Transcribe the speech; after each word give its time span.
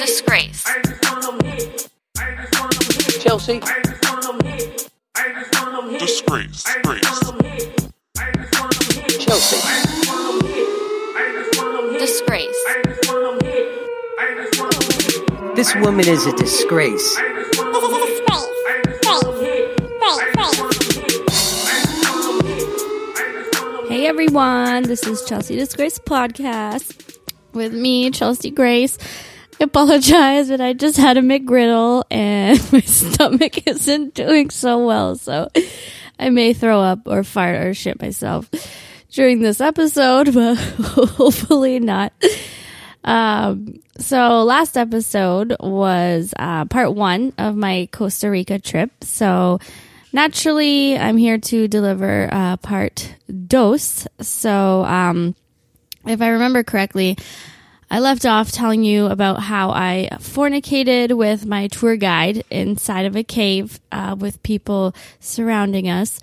Disgrace. 0.00 0.64
I 0.66 0.82
just 0.82 1.02
want 1.10 1.22
them 1.22 1.40
hit. 1.48 1.88
I 2.18 2.34
must 2.34 2.60
want 2.60 2.72
them. 2.72 3.20
Chelsea. 3.20 3.60
I 3.62 3.82
just 3.82 4.04
want 4.04 4.22
them 4.22 4.40
hit. 4.46 4.90
I 5.14 5.32
just 5.32 5.54
want 5.62 5.72
them 5.76 5.90
hit. 5.90 6.00
Disgrace. 6.00 6.64
Disgrace. 6.64 7.00
Chelsea. 9.24 9.60
I 9.62 9.82
just 9.84 10.02
want 10.10 10.40
them 10.40 10.50
hit. 10.50 10.68
I 11.16 11.32
just 11.32 11.62
want 11.62 11.72
them 11.76 11.98
disgrace. 11.98 12.60
I 12.66 12.82
just 12.84 13.12
want 13.12 13.40
them 13.40 13.48
hit. 13.48 13.66
I 14.18 14.34
just 14.36 14.60
want 14.60 14.72
them. 15.30 15.54
This 15.54 15.74
woman 15.76 16.06
is 16.08 16.26
a 16.26 16.32
disgrace. 16.36 17.16
Hey 23.88 24.06
everyone, 24.06 24.84
this 24.84 25.02
is 25.06 25.24
Chelsea 25.24 25.56
Disgrace 25.56 25.98
Podcast 25.98 27.09
with 27.54 27.72
me, 27.72 28.10
Chelsea 28.10 28.50
Grace. 28.50 28.98
I 29.60 29.64
apologize, 29.64 30.48
but 30.48 30.60
I 30.60 30.72
just 30.72 30.96
had 30.96 31.16
a 31.16 31.22
McGriddle 31.22 32.04
and 32.10 32.58
my 32.72 32.80
stomach 32.80 33.66
isn't 33.66 34.14
doing 34.14 34.50
so 34.50 34.86
well, 34.86 35.16
so 35.16 35.48
I 36.18 36.30
may 36.30 36.52
throw 36.54 36.80
up 36.80 37.00
or 37.06 37.24
fart 37.24 37.56
or 37.56 37.74
shit 37.74 38.00
myself 38.00 38.48
during 39.10 39.40
this 39.40 39.60
episode, 39.60 40.32
but 40.34 40.56
hopefully 40.56 41.78
not. 41.78 42.12
Um, 43.04 43.80
so 43.98 44.44
last 44.44 44.76
episode 44.76 45.56
was 45.60 46.32
uh, 46.38 46.64
part 46.66 46.94
one 46.94 47.32
of 47.38 47.56
my 47.56 47.88
Costa 47.92 48.30
Rica 48.30 48.58
trip. 48.58 48.90
So 49.02 49.58
naturally, 50.12 50.98
I'm 50.98 51.16
here 51.16 51.38
to 51.38 51.68
deliver 51.68 52.28
uh, 52.32 52.56
part 52.58 53.14
dos. 53.46 54.06
So 54.20 54.84
um, 54.84 55.34
if 56.06 56.20
I 56.22 56.28
remember 56.28 56.62
correctly, 56.62 57.16
I 57.90 57.98
left 57.98 58.24
off 58.24 58.52
telling 58.52 58.84
you 58.84 59.06
about 59.06 59.40
how 59.40 59.70
I 59.70 60.08
fornicated 60.20 61.16
with 61.16 61.44
my 61.44 61.66
tour 61.66 61.96
guide 61.96 62.44
inside 62.48 63.04
of 63.06 63.16
a 63.16 63.24
cave 63.24 63.80
uh, 63.90 64.14
with 64.18 64.42
people 64.44 64.94
surrounding 65.18 65.88
us. 65.88 66.20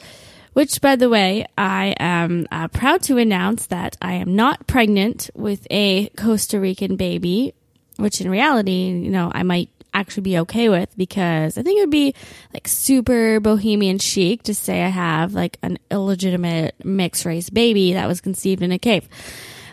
Which, 0.53 0.81
by 0.81 0.95
the 0.95 1.09
way, 1.09 1.45
I 1.55 1.93
am 1.99 2.47
uh, 2.51 2.69
proud 2.69 3.03
to 3.03 3.17
announce 3.17 3.67
that 3.67 3.95
I 4.01 4.13
am 4.13 4.35
not 4.35 4.65
pregnant 4.65 5.29
with 5.35 5.67
a 5.69 6.07
Costa 6.17 6.59
Rican 6.59 6.95
baby, 6.95 7.53
which 7.97 8.21
in 8.21 8.29
reality, 8.31 8.87
you 8.87 9.11
know, 9.11 9.31
I 9.35 9.43
might 9.43 9.69
actually 9.93 10.23
be 10.23 10.39
okay 10.39 10.69
with 10.69 10.95
because 10.97 11.57
I 11.57 11.63
think 11.63 11.77
it 11.77 11.81
would 11.81 11.89
be 11.91 12.15
like 12.53 12.67
super 12.67 13.39
bohemian 13.39 13.99
chic 13.99 14.43
to 14.43 14.55
say 14.55 14.83
I 14.83 14.89
have 14.89 15.33
like 15.33 15.57
an 15.61 15.77
illegitimate 15.91 16.75
mixed 16.83 17.25
race 17.25 17.49
baby 17.49 17.93
that 17.93 18.07
was 18.07 18.21
conceived 18.21 18.61
in 18.61 18.71
a 18.71 18.79
cave. 18.79 19.07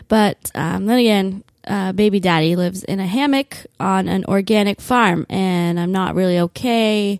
But 0.07 0.51
um, 0.55 0.85
then 0.85 0.99
again, 0.99 1.43
uh, 1.67 1.91
baby 1.93 2.19
daddy 2.19 2.55
lives 2.55 2.83
in 2.83 2.99
a 2.99 3.07
hammock 3.07 3.57
on 3.79 4.07
an 4.07 4.25
organic 4.25 4.79
farm, 4.81 5.25
and 5.29 5.79
I'm 5.79 5.91
not 5.91 6.15
really 6.15 6.39
okay 6.39 7.19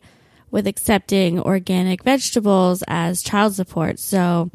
with 0.52 0.67
accepting 0.67 1.39
organic 1.39 2.03
vegetables 2.03 2.83
as 2.88 3.23
child 3.23 3.56
support. 3.56 4.00
So 4.00 4.52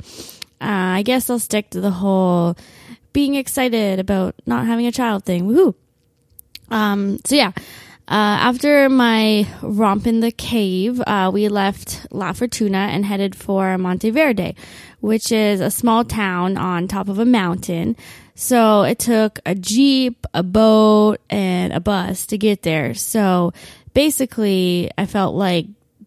uh, 0.60 0.98
I 0.98 1.02
guess 1.02 1.28
I'll 1.28 1.38
stick 1.38 1.70
to 1.70 1.80
the 1.80 1.90
whole 1.90 2.56
being 3.12 3.34
excited 3.34 3.98
about 3.98 4.34
not 4.46 4.66
having 4.66 4.86
a 4.86 4.92
child 4.92 5.24
thing. 5.24 5.46
Woohoo! 5.48 5.74
Um, 6.70 7.18
so 7.24 7.34
yeah. 7.34 7.52
Uh, 8.08 8.42
after 8.42 8.88
my 8.88 9.46
romp 9.62 10.04
in 10.04 10.18
the 10.18 10.32
cave, 10.32 11.00
uh, 11.06 11.30
we 11.32 11.48
left 11.48 12.06
La 12.10 12.32
Fortuna 12.32 12.88
and 12.90 13.04
headed 13.04 13.36
for 13.36 13.78
Monteverde, 13.78 14.56
which 15.00 15.32
is 15.32 15.60
a 15.60 15.70
small 15.70 16.04
town 16.04 16.56
on 16.56 16.88
top 16.88 17.08
of 17.08 17.18
a 17.18 17.24
mountain. 17.24 17.96
So 18.34 18.82
it 18.82 18.98
took 18.98 19.38
a 19.44 19.54
jeep, 19.54 20.26
a 20.32 20.42
boat, 20.42 21.18
and 21.28 21.72
a 21.72 21.80
bus 21.80 22.26
to 22.26 22.38
get 22.38 22.62
there. 22.62 22.94
So 22.94 23.52
basically, 23.92 24.90
I 24.96 25.06
felt 25.06 25.34
like 25.34 25.66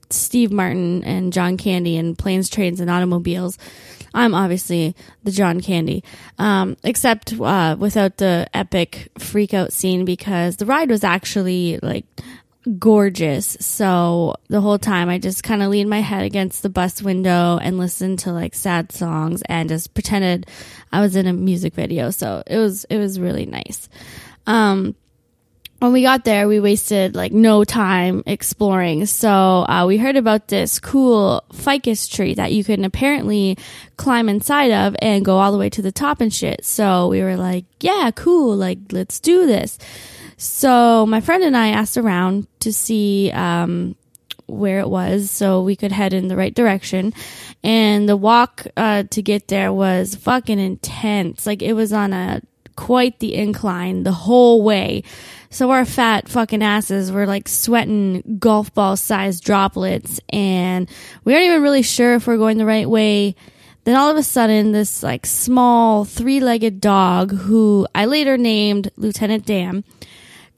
Steve 0.10 0.52
Martin 0.52 1.04
and 1.04 1.34
John 1.34 1.58
Candy 1.58 1.98
in 1.98 2.16
Planes, 2.16 2.50
Trains, 2.50 2.80
and 2.80 2.90
Automobiles. 2.90 3.58
I'm 4.16 4.36
obviously 4.36 4.96
the 5.24 5.32
John 5.32 5.60
Candy, 5.60 6.04
um, 6.38 6.78
except 6.84 7.34
uh, 7.40 7.76
without 7.80 8.18
the 8.18 8.48
epic 8.54 9.10
freak 9.18 9.54
out 9.56 9.74
scene 9.74 10.06
because 10.06 10.58
the 10.58 10.68
ride 10.68 10.90
was 10.92 11.04
actually 11.04 11.80
like 11.82 12.06
gorgeous. 12.80 13.58
So 13.60 14.36
the 14.48 14.62
whole 14.62 14.80
time 14.80 15.10
I 15.10 15.20
just 15.20 15.44
kind 15.44 15.62
of 15.62 15.70
leaned 15.70 15.90
my 15.90 16.02
head 16.02 16.24
against 16.24 16.64
the 16.64 16.70
bus 16.70 17.02
window 17.02 17.58
and 17.62 17.78
listened 17.78 18.20
to 18.20 18.32
like 18.32 18.56
sad 18.56 18.92
songs 18.92 19.42
and 19.48 19.70
just 19.70 19.94
pretended 19.94 20.48
I 20.92 21.02
was 21.02 21.16
in 21.16 21.28
a 21.28 21.34
music 21.34 21.74
video. 21.74 22.10
So 22.12 22.44
it 22.48 22.58
was 22.58 22.86
it 22.86 22.98
was 22.98 23.20
really 23.20 23.46
nice. 23.46 23.90
Um, 24.48 24.96
when 25.84 25.92
we 25.92 26.02
got 26.02 26.24
there, 26.24 26.48
we 26.48 26.62
wasted 26.62 27.14
like 27.14 27.34
no 27.34 27.66
time 27.66 28.24
exploring. 28.26 29.06
So 29.06 29.30
uh, 29.30 29.84
we 29.86 29.98
heard 29.98 30.16
about 30.16 30.48
this 30.48 30.80
cool 30.80 31.44
ficus 31.52 32.08
tree 32.08 32.34
that 32.36 32.54
you 32.54 32.64
can 32.64 32.86
apparently 32.86 33.58
climb 33.98 34.30
inside 34.30 34.72
of 34.72 34.96
and 35.02 35.26
go 35.26 35.40
all 35.40 35.52
the 35.52 35.58
way 35.58 35.70
to 35.72 35.82
the 35.82 35.92
top 35.92 36.22
and 36.22 36.34
shit. 36.34 36.64
So 36.64 37.10
we 37.10 37.22
were 37.22 37.36
like, 37.36 37.66
yeah, 37.82 38.12
cool. 38.16 38.56
Like, 38.56 38.78
let's 38.94 39.20
do 39.20 39.46
this. 39.46 39.78
So 40.44 41.06
my 41.06 41.22
friend 41.22 41.42
and 41.42 41.56
I 41.56 41.70
asked 41.70 41.96
around 41.96 42.48
to 42.60 42.74
see 42.74 43.32
um, 43.32 43.96
where 44.46 44.80
it 44.82 44.90
was 44.90 45.32
so 45.32 45.62
we 45.62 45.78
could 45.78 45.94
head 45.94 46.12
in 46.12 46.28
the 46.28 46.36
right 46.36 46.54
direction. 46.54 47.14
And 47.64 48.10
the 48.10 48.18
walk 48.18 48.68
uh, 48.76 49.04
to 49.04 49.22
get 49.22 49.48
there 49.48 49.72
was 49.72 50.16
fucking 50.16 50.60
intense. 50.60 51.46
Like 51.46 51.62
it 51.62 51.72
was 51.72 51.94
on 51.94 52.12
a 52.12 52.42
quite 52.76 53.20
the 53.20 53.36
incline 53.36 54.04
the 54.04 54.12
whole 54.12 54.64
way. 54.64 55.04
So 55.50 55.72
our 55.72 55.86
fat 55.86 56.28
fucking 56.28 56.62
asses 56.62 57.10
were 57.10 57.26
like 57.26 57.48
sweating 57.48 58.38
golf 58.38 58.74
ball 58.74 58.98
sized 58.98 59.46
droplets 59.46 60.20
and 60.28 60.90
we 61.24 61.34
aren't 61.34 61.46
even 61.46 61.62
really 61.62 61.84
sure 61.84 62.16
if 62.16 62.28
we're 62.28 62.36
going 62.36 62.58
the 62.58 62.66
right 62.66 62.90
way. 62.90 63.38
Then 63.86 63.96
all 63.96 64.12
of 64.12 64.18
a 64.18 64.24
sudden, 64.24 64.74
this 64.74 65.04
like 65.04 65.26
small 65.26 66.04
three 66.04 66.42
legged 66.42 66.82
dog 66.82 67.32
who 67.32 67.88
I 67.96 68.06
later 68.06 68.38
named 68.38 68.92
Lieutenant 68.98 69.46
Dan 69.46 69.86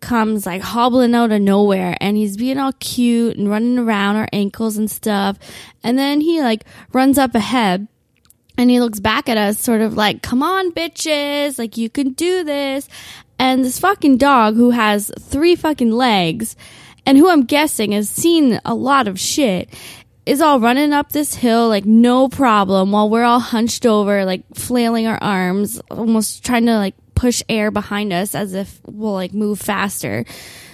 comes 0.06 0.46
like 0.46 0.62
hobbling 0.62 1.16
out 1.16 1.32
of 1.32 1.42
nowhere 1.42 1.98
and 2.00 2.16
he's 2.16 2.38
being 2.38 2.58
all 2.58 2.72
cute 2.80 3.36
and 3.36 3.50
running 3.50 3.80
around 3.80 4.16
our 4.16 4.30
ankles 4.32 4.78
and 4.78 4.90
stuff. 4.90 5.38
And 5.84 5.98
then 5.98 6.22
he 6.22 6.42
like 6.42 6.64
runs 6.94 7.18
up 7.18 7.36
ahead 7.36 7.88
and 8.58 8.70
he 8.70 8.80
looks 8.80 9.00
back 9.00 9.28
at 9.28 9.38
us 9.38 9.60
sort 9.60 9.82
of 9.82 9.96
like, 9.96 10.22
come 10.22 10.44
on, 10.44 10.72
bitches. 10.72 11.60
Like, 11.60 11.76
you 11.76 11.90
can 11.90 12.14
do 12.14 12.44
this. 12.44 12.88
And 13.38 13.66
this 13.66 13.80
fucking 13.80 14.18
dog 14.18 14.56
who 14.56 14.70
has 14.70 15.12
three 15.20 15.56
fucking 15.56 15.92
legs 15.92 16.56
and 17.06 17.18
who 17.18 17.30
I'm 17.30 17.44
guessing 17.44 17.92
has 17.92 18.10
seen 18.10 18.62
a 18.64 18.74
lot 18.74 19.08
of 19.08 19.20
shit 19.20 19.70
is 20.26 20.40
all 20.40 20.60
running 20.60 20.94
up 20.94 21.12
this 21.12 21.36
hill 21.36 21.68
like 21.68 21.86
no 21.86 22.30
problem 22.30 22.92
while 22.92 23.10
we're 23.10 23.24
all 23.24 23.40
hunched 23.40 23.86
over, 23.86 24.24
like 24.24 24.44
flailing 24.54 25.06
our 25.06 25.22
arms, 25.22 25.80
almost 25.92 26.46
trying 26.46 26.66
to 26.68 26.78
like 26.78 26.96
push 27.16 27.42
air 27.50 27.72
behind 27.72 28.14
us 28.14 28.36
as 28.36 28.54
if 28.54 28.80
we'll 28.86 29.14
like 29.14 29.34
move 29.34 29.60
faster. 29.60 30.26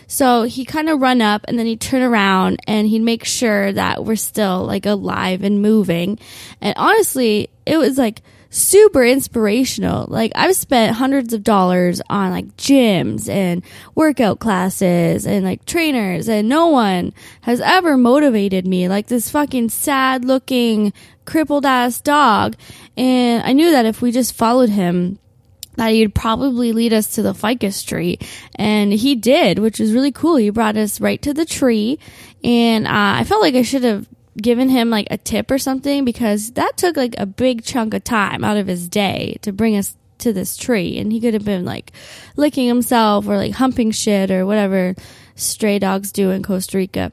So 0.07 0.44
he 0.44 0.66
kind 0.66 0.90
of 0.90 1.00
run 1.00 1.22
up 1.22 1.46
and 1.47 1.57
then 1.57 1.66
he'd 1.66 1.79
turn 1.79 2.02
around 2.02 2.59
and 2.68 2.85
he'd 2.85 3.00
make 3.00 3.24
sure 3.24 3.72
that 3.72 4.03
we're 4.03 4.18
still 4.18 4.66
like 4.66 4.85
alive 4.85 5.41
and 5.41 5.62
moving. 5.62 6.19
And 6.59 6.74
honestly, 6.75 7.50
it 7.66 7.78
was 7.78 7.97
like 7.97 8.22
super 8.50 9.06
inspirational. 9.06 10.07
Like 10.09 10.34
I've 10.35 10.56
spent 10.57 10.97
hundreds 10.97 11.34
of 11.34 11.44
dollars 11.44 12.01
on 12.09 12.31
like 12.31 12.57
gyms 12.57 13.30
and 13.30 13.63
workout 13.96 14.40
classes 14.40 15.25
and 15.25 15.46
like 15.46 15.63
trainers 15.63 16.28
and 16.28 16.50
no 16.50 16.68
one 16.68 17.13
has 17.41 17.62
ever 17.62 17.96
motivated 17.96 18.68
me 18.68 18.90
like 18.90 19.07
this 19.07 19.30
fucking 19.30 19.69
sad 19.69 20.25
looking 20.25 20.91
crippled 21.24 21.66
ass 21.66 22.01
dog. 22.01 22.57
And 22.97 23.41
I 23.44 23.53
knew 23.53 23.72
that 23.72 23.85
if 23.85 24.01
we 24.01 24.12
just 24.12 24.34
followed 24.34 24.69
him, 24.69 25.18
that 25.75 25.91
he'd 25.91 26.13
probably 26.13 26.71
lead 26.73 26.93
us 26.93 27.15
to 27.15 27.21
the 27.21 27.33
ficus 27.33 27.83
tree. 27.83 28.19
And 28.56 28.91
he 28.91 29.15
did, 29.15 29.59
which 29.59 29.79
was 29.79 29.94
really 29.94 30.12
cool. 30.12 30.35
He 30.35 30.50
brought 30.50 30.77
us 30.77 31.01
right 31.01 31.21
to 31.21 31.33
the 31.33 31.45
tree. 31.45 32.00
And 32.44 32.88
uh, 32.88 32.91
I 33.19 33.23
felt 33.23 33.41
like 33.41 33.56
I 33.56 33.62
should 33.62 33.83
have 33.83 34.07
given 34.41 34.69
him 34.69 34.89
like 34.89 35.07
a 35.12 35.18
tip 35.18 35.51
or 35.51 35.57
something 35.57 36.06
because 36.06 36.51
that 36.51 36.77
took 36.77 36.95
like 36.95 37.15
a 37.18 37.25
big 37.25 37.63
chunk 37.63 37.94
of 37.94 38.03
time 38.03 38.44
out 38.44 38.57
of 38.57 38.68
his 38.68 38.88
day 38.88 39.38
to 39.41 39.51
bring 39.51 39.75
us 39.75 39.95
to 40.19 40.33
this 40.33 40.56
tree. 40.57 40.97
And 40.97 41.12
he 41.12 41.19
could 41.19 41.33
have 41.33 41.45
been 41.45 41.65
like 41.65 41.91
licking 42.35 42.67
himself 42.67 43.27
or 43.27 43.38
like 43.38 43.53
humping 43.53 43.91
shit 43.91 44.31
or 44.31 44.45
whatever 44.45 44.95
stray 45.35 45.79
dogs 45.79 46.12
do 46.12 46.31
in 46.31 46.44
Costa 46.44 46.77
Rica. 46.77 47.12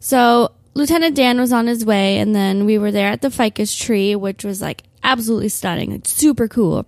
So 0.00 0.52
Lieutenant 0.74 1.14
Dan 1.14 1.38
was 1.38 1.52
on 1.52 1.66
his 1.66 1.84
way, 1.84 2.18
and 2.18 2.34
then 2.34 2.64
we 2.64 2.78
were 2.78 2.90
there 2.90 3.08
at 3.08 3.20
the 3.20 3.30
ficus 3.30 3.74
tree, 3.74 4.16
which 4.16 4.42
was 4.42 4.62
like 4.62 4.84
absolutely 5.02 5.50
stunning, 5.50 5.92
like 5.92 6.06
super 6.06 6.48
cool. 6.48 6.86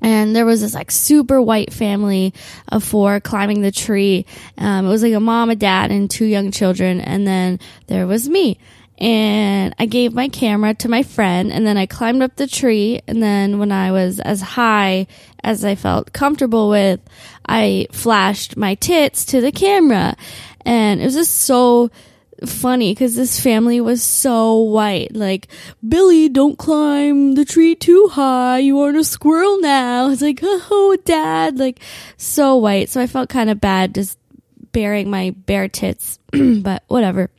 And 0.00 0.34
there 0.34 0.46
was 0.46 0.60
this 0.60 0.74
like 0.74 0.90
super 0.90 1.42
white 1.42 1.72
family 1.72 2.32
of 2.68 2.84
four 2.84 3.20
climbing 3.20 3.62
the 3.62 3.72
tree. 3.72 4.26
Um, 4.56 4.86
it 4.86 4.88
was 4.88 5.02
like 5.02 5.12
a 5.14 5.20
mom, 5.20 5.50
a 5.50 5.56
dad, 5.56 5.90
and 5.90 6.10
two 6.10 6.24
young 6.24 6.50
children. 6.50 7.00
And 7.00 7.26
then 7.26 7.58
there 7.88 8.06
was 8.06 8.28
me. 8.28 8.58
and 8.98 9.74
I 9.78 9.86
gave 9.86 10.12
my 10.12 10.28
camera 10.28 10.74
to 10.74 10.88
my 10.88 11.04
friend 11.04 11.52
and 11.52 11.64
then 11.64 11.76
I 11.76 11.86
climbed 11.86 12.22
up 12.22 12.34
the 12.34 12.48
tree 12.48 13.00
and 13.06 13.22
then 13.22 13.60
when 13.60 13.70
I 13.70 13.92
was 13.92 14.18
as 14.18 14.40
high 14.40 15.06
as 15.44 15.64
I 15.64 15.76
felt 15.76 16.12
comfortable 16.12 16.68
with, 16.68 17.00
I 17.46 17.86
flashed 17.92 18.56
my 18.56 18.74
tits 18.74 19.24
to 19.26 19.40
the 19.40 19.52
camera. 19.52 20.16
And 20.62 21.00
it 21.00 21.04
was 21.04 21.14
just 21.14 21.42
so 21.42 21.90
funny 22.46 22.92
because 22.92 23.14
this 23.14 23.40
family 23.40 23.80
was 23.80 24.02
so 24.02 24.58
white. 24.58 25.14
Like, 25.14 25.48
Billy, 25.86 26.28
don't 26.28 26.58
climb 26.58 27.34
the 27.34 27.44
tree 27.44 27.74
too 27.74 28.08
high. 28.12 28.58
You 28.58 28.80
aren't 28.80 28.98
a 28.98 29.04
squirrel 29.04 29.60
now. 29.60 30.08
It's 30.18 30.22
like, 30.22 30.40
oh, 30.42 30.96
dad. 31.04 31.58
Like, 31.58 31.80
so 32.16 32.56
white. 32.56 32.88
So 32.88 33.00
I 33.00 33.06
felt 33.06 33.28
kind 33.28 33.50
of 33.50 33.60
bad 33.60 33.94
just 33.94 34.18
baring 34.72 35.10
my 35.10 35.30
bare 35.30 35.68
tits, 35.68 36.18
but 36.32 36.82
whatever. 36.88 37.30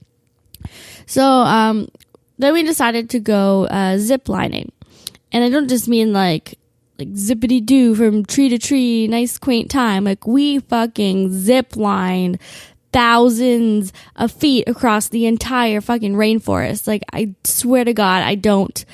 So, 1.06 1.24
um, 1.24 1.90
then 2.38 2.54
we 2.54 2.64
decided 2.64 3.10
to 3.12 3.20
go, 3.20 3.66
uh, 3.66 3.98
zip 3.98 4.30
lining. 4.30 4.72
And 5.32 5.44
I 5.44 5.50
don't 5.50 5.68
just 5.68 5.88
mean 5.88 6.14
like, 6.14 6.58
like 7.00 7.14
zippity 7.14 7.66
doo 7.66 7.96
from 7.96 8.26
tree 8.26 8.50
to 8.50 8.58
tree, 8.58 9.08
nice 9.08 9.38
quaint 9.38 9.72
time. 9.72 10.04
Like 10.04 10.28
we 10.28 10.60
fucking 10.60 11.32
zip 11.32 11.76
lined 11.76 12.40
thousands 12.92 13.94
of 14.16 14.32
feet 14.32 14.68
across 14.68 15.10
the 15.10 15.26
entire 15.26 15.82
fucking 15.82 16.14
rainforest. 16.14 16.88
Like 16.88 17.04
I 17.14 17.36
swear 17.44 17.84
to 17.84 17.94
God, 17.94 18.24
I 18.24 18.36
don't 18.36 18.86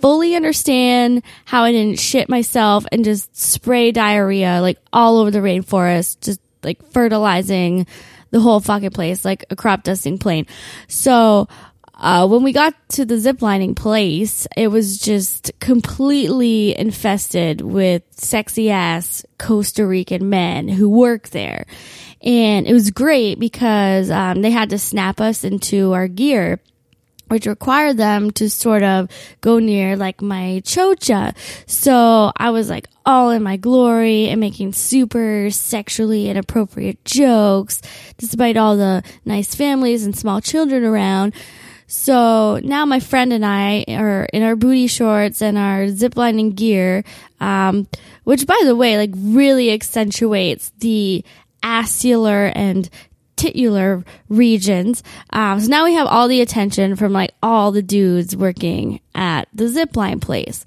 fully 0.00 0.34
understand 0.34 1.22
how 1.44 1.64
I 1.64 1.72
didn't 1.72 1.98
shit 1.98 2.28
myself 2.28 2.84
and 2.92 3.04
just 3.04 3.34
spray 3.36 3.90
diarrhea 3.90 4.60
like 4.60 4.78
all 4.92 5.18
over 5.18 5.30
the 5.30 5.38
rainforest, 5.38 6.20
just 6.20 6.40
like 6.62 6.84
fertilizing 6.90 7.86
the 8.30 8.40
whole 8.40 8.60
fucking 8.60 8.90
place 8.90 9.24
like 9.24 9.44
a 9.50 9.56
crop 9.56 9.82
dusting 9.82 10.18
plane. 10.18 10.46
So, 10.88 11.48
uh, 12.04 12.26
when 12.26 12.42
we 12.42 12.52
got 12.52 12.74
to 12.90 13.06
the 13.06 13.14
ziplining 13.14 13.74
place, 13.74 14.46
it 14.58 14.68
was 14.68 14.98
just 14.98 15.50
completely 15.58 16.78
infested 16.78 17.62
with 17.62 18.02
sexy 18.10 18.70
ass 18.70 19.24
Costa 19.38 19.86
Rican 19.86 20.28
men 20.28 20.68
who 20.68 20.86
work 20.86 21.30
there. 21.30 21.64
And 22.20 22.66
it 22.66 22.74
was 22.74 22.90
great 22.90 23.40
because 23.40 24.10
um, 24.10 24.42
they 24.42 24.50
had 24.50 24.68
to 24.70 24.78
snap 24.78 25.18
us 25.18 25.44
into 25.44 25.94
our 25.94 26.06
gear 26.06 26.60
which 27.28 27.46
required 27.46 27.96
them 27.96 28.30
to 28.30 28.50
sort 28.50 28.82
of 28.82 29.08
go 29.40 29.58
near 29.58 29.96
like 29.96 30.20
my 30.20 30.60
chocha. 30.62 31.34
So 31.66 32.30
I 32.36 32.50
was 32.50 32.68
like 32.68 32.86
all 33.06 33.30
in 33.30 33.42
my 33.42 33.56
glory 33.56 34.28
and 34.28 34.38
making 34.38 34.74
super 34.74 35.48
sexually 35.50 36.28
inappropriate 36.28 37.02
jokes 37.06 37.80
despite 38.18 38.58
all 38.58 38.76
the 38.76 39.02
nice 39.24 39.54
families 39.54 40.04
and 40.04 40.14
small 40.14 40.42
children 40.42 40.84
around. 40.84 41.32
So 41.94 42.58
now 42.62 42.84
my 42.84 42.98
friend 42.98 43.32
and 43.32 43.46
I 43.46 43.84
are 43.88 44.24
in 44.32 44.42
our 44.42 44.56
booty 44.56 44.88
shorts 44.88 45.40
and 45.40 45.56
our 45.56 45.86
ziplining 45.86 46.54
gear, 46.54 47.04
um, 47.40 47.86
which 48.24 48.46
by 48.46 48.60
the 48.64 48.74
way, 48.74 48.98
like 48.98 49.12
really 49.14 49.72
accentuates 49.72 50.72
the 50.80 51.24
acicular 51.62 52.52
and 52.54 52.90
titular 53.36 54.04
regions. 54.28 55.04
Um, 55.30 55.60
so 55.60 55.68
now 55.68 55.84
we 55.84 55.94
have 55.94 56.08
all 56.08 56.26
the 56.26 56.40
attention 56.40 56.96
from 56.96 57.12
like 57.12 57.32
all 57.42 57.70
the 57.70 57.80
dudes 57.80 58.36
working 58.36 59.00
at 59.14 59.48
the 59.54 59.64
zipline 59.64 60.20
place. 60.20 60.64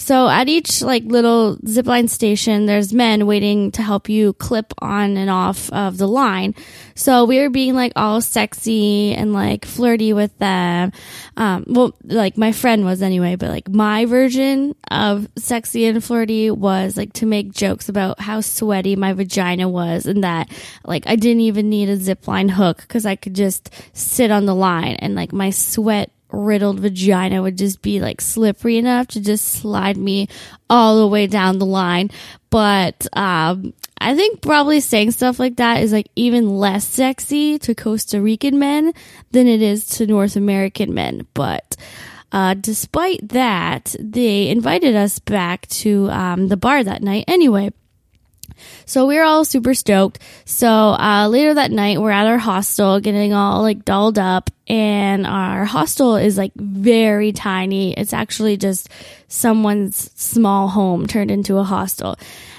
So 0.00 0.30
at 0.30 0.48
each 0.48 0.80
like 0.80 1.04
little 1.04 1.58
zipline 1.58 2.08
station, 2.08 2.64
there's 2.64 2.90
men 2.94 3.26
waiting 3.26 3.70
to 3.72 3.82
help 3.82 4.08
you 4.08 4.32
clip 4.32 4.72
on 4.78 5.18
and 5.18 5.28
off 5.28 5.70
of 5.70 5.98
the 5.98 6.08
line. 6.08 6.54
So 6.94 7.26
we 7.26 7.38
were 7.38 7.50
being 7.50 7.74
like 7.74 7.92
all 7.96 8.22
sexy 8.22 9.14
and 9.14 9.34
like 9.34 9.66
flirty 9.66 10.14
with 10.14 10.36
them. 10.38 10.92
Um, 11.36 11.64
well, 11.68 11.94
like 12.02 12.38
my 12.38 12.52
friend 12.52 12.86
was 12.86 13.02
anyway, 13.02 13.36
but 13.36 13.50
like 13.50 13.68
my 13.68 14.06
version 14.06 14.74
of 14.90 15.28
sexy 15.36 15.84
and 15.84 16.02
flirty 16.02 16.50
was 16.50 16.96
like 16.96 17.12
to 17.14 17.26
make 17.26 17.52
jokes 17.52 17.90
about 17.90 18.20
how 18.20 18.40
sweaty 18.40 18.96
my 18.96 19.12
vagina 19.12 19.68
was 19.68 20.06
and 20.06 20.24
that 20.24 20.50
like 20.82 21.06
I 21.06 21.16
didn't 21.16 21.42
even 21.42 21.68
need 21.68 21.90
a 21.90 21.98
zipline 21.98 22.50
hook 22.50 22.78
because 22.78 23.04
I 23.04 23.16
could 23.16 23.34
just 23.34 23.68
sit 23.92 24.30
on 24.30 24.46
the 24.46 24.54
line 24.54 24.94
and 24.94 25.14
like 25.14 25.34
my 25.34 25.50
sweat 25.50 26.10
riddled 26.32 26.80
vagina 26.80 27.42
would 27.42 27.58
just 27.58 27.82
be 27.82 28.00
like 28.00 28.20
slippery 28.20 28.78
enough 28.78 29.08
to 29.08 29.20
just 29.20 29.46
slide 29.46 29.96
me 29.96 30.28
all 30.68 30.98
the 30.98 31.06
way 31.06 31.26
down 31.26 31.58
the 31.58 31.66
line. 31.66 32.10
But 32.50 33.06
um, 33.12 33.72
I 34.00 34.14
think 34.14 34.40
probably 34.42 34.80
saying 34.80 35.12
stuff 35.12 35.38
like 35.38 35.56
that 35.56 35.82
is 35.82 35.92
like 35.92 36.08
even 36.16 36.56
less 36.56 36.86
sexy 36.86 37.58
to 37.60 37.74
Costa 37.74 38.20
Rican 38.20 38.58
men 38.58 38.92
than 39.30 39.46
it 39.46 39.62
is 39.62 39.86
to 39.86 40.06
North 40.06 40.36
American 40.36 40.94
men. 40.94 41.26
But 41.34 41.76
uh, 42.32 42.54
despite 42.54 43.28
that, 43.28 43.94
they 43.98 44.48
invited 44.48 44.96
us 44.96 45.18
back 45.18 45.66
to 45.68 46.10
um, 46.10 46.48
the 46.48 46.56
bar 46.56 46.82
that 46.82 47.02
night 47.02 47.24
anyway. 47.28 47.70
So 48.86 49.06
we 49.06 49.18
are 49.18 49.24
all 49.24 49.44
super 49.44 49.74
stoked. 49.74 50.18
So 50.44 50.68
uh, 50.68 51.28
later 51.28 51.54
that 51.54 51.70
night, 51.70 52.00
we're 52.00 52.10
at 52.10 52.26
our 52.26 52.38
hostel 52.38 53.00
getting 53.00 53.32
all 53.32 53.62
like 53.62 53.84
dolled 53.84 54.18
up, 54.18 54.50
and 54.66 55.26
our 55.26 55.64
hostel 55.64 56.16
is 56.16 56.36
like 56.36 56.52
very 56.54 57.32
tiny. 57.32 57.92
It's 57.92 58.12
actually 58.12 58.56
just 58.56 58.88
someone's 59.28 60.10
small 60.20 60.68
home 60.68 61.06
turned 61.06 61.30
into 61.30 61.58
a 61.58 61.64
hostel. 61.64 62.16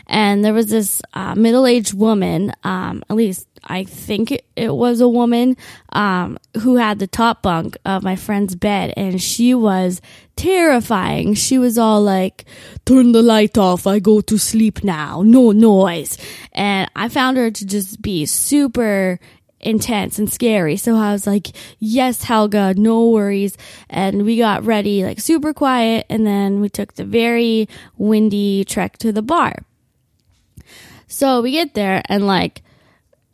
And 0.08 0.44
there 0.44 0.54
was 0.54 0.70
this 0.70 1.02
uh, 1.14 1.36
middle 1.36 1.66
aged 1.66 1.94
woman, 1.94 2.52
um, 2.64 3.02
at 3.10 3.16
least 3.16 3.48
I 3.64 3.84
think 3.84 4.32
it, 4.32 4.74
was 4.74 5.02
a 5.02 5.10
woman 5.10 5.56
um, 5.92 6.38
who 6.62 6.78
had 6.78 7.00
the 7.00 7.08
top 7.08 7.44
bunk 7.44 7.78
of 7.86 8.04
my 8.04 8.16
friend's 8.16 8.56
bed, 8.56 8.94
and 8.98 9.22
she 9.22 9.54
was 9.54 10.02
terrifying. 10.36 11.36
She 11.36 11.58
was 11.58 11.78
all 11.78 12.02
like, 12.02 12.46
"Turn 12.86 13.12
the 13.12 13.22
light 13.22 13.58
off. 13.58 13.86
I 13.86 14.00
go 14.00 14.22
to 14.22 14.38
sleep 14.38 14.84
now. 14.84 15.22
No 15.24 15.52
noise." 15.52 16.18
And 16.54 16.90
I 16.96 17.10
found 17.10 17.38
her 17.38 17.52
to 17.52 17.66
just 17.66 18.02
be 18.02 18.26
super 18.26 19.20
intense 19.62 20.20
and 20.20 20.32
scary. 20.32 20.76
So 20.76 20.96
I 20.96 21.14
was 21.14 21.26
like, 21.28 21.50
yes, 21.80 22.24
Helga, 22.24 22.74
no 22.76 23.08
worries. 23.10 23.58
And 23.90 24.26
we 24.26 24.38
got 24.38 24.66
ready, 24.66 25.04
like 25.04 25.20
super 25.20 25.54
quiet. 25.54 26.06
And 26.10 26.26
then 26.26 26.62
we 26.62 26.70
took 26.70 26.96
the 26.96 27.06
very 27.06 27.70
windy 27.98 28.66
trek 28.66 28.98
to 29.00 29.12
the 29.12 29.22
bar. 29.22 29.64
So 31.08 31.42
we 31.42 31.52
get 31.52 31.74
there 31.74 32.02
and 32.06 32.26
like, 32.26 32.64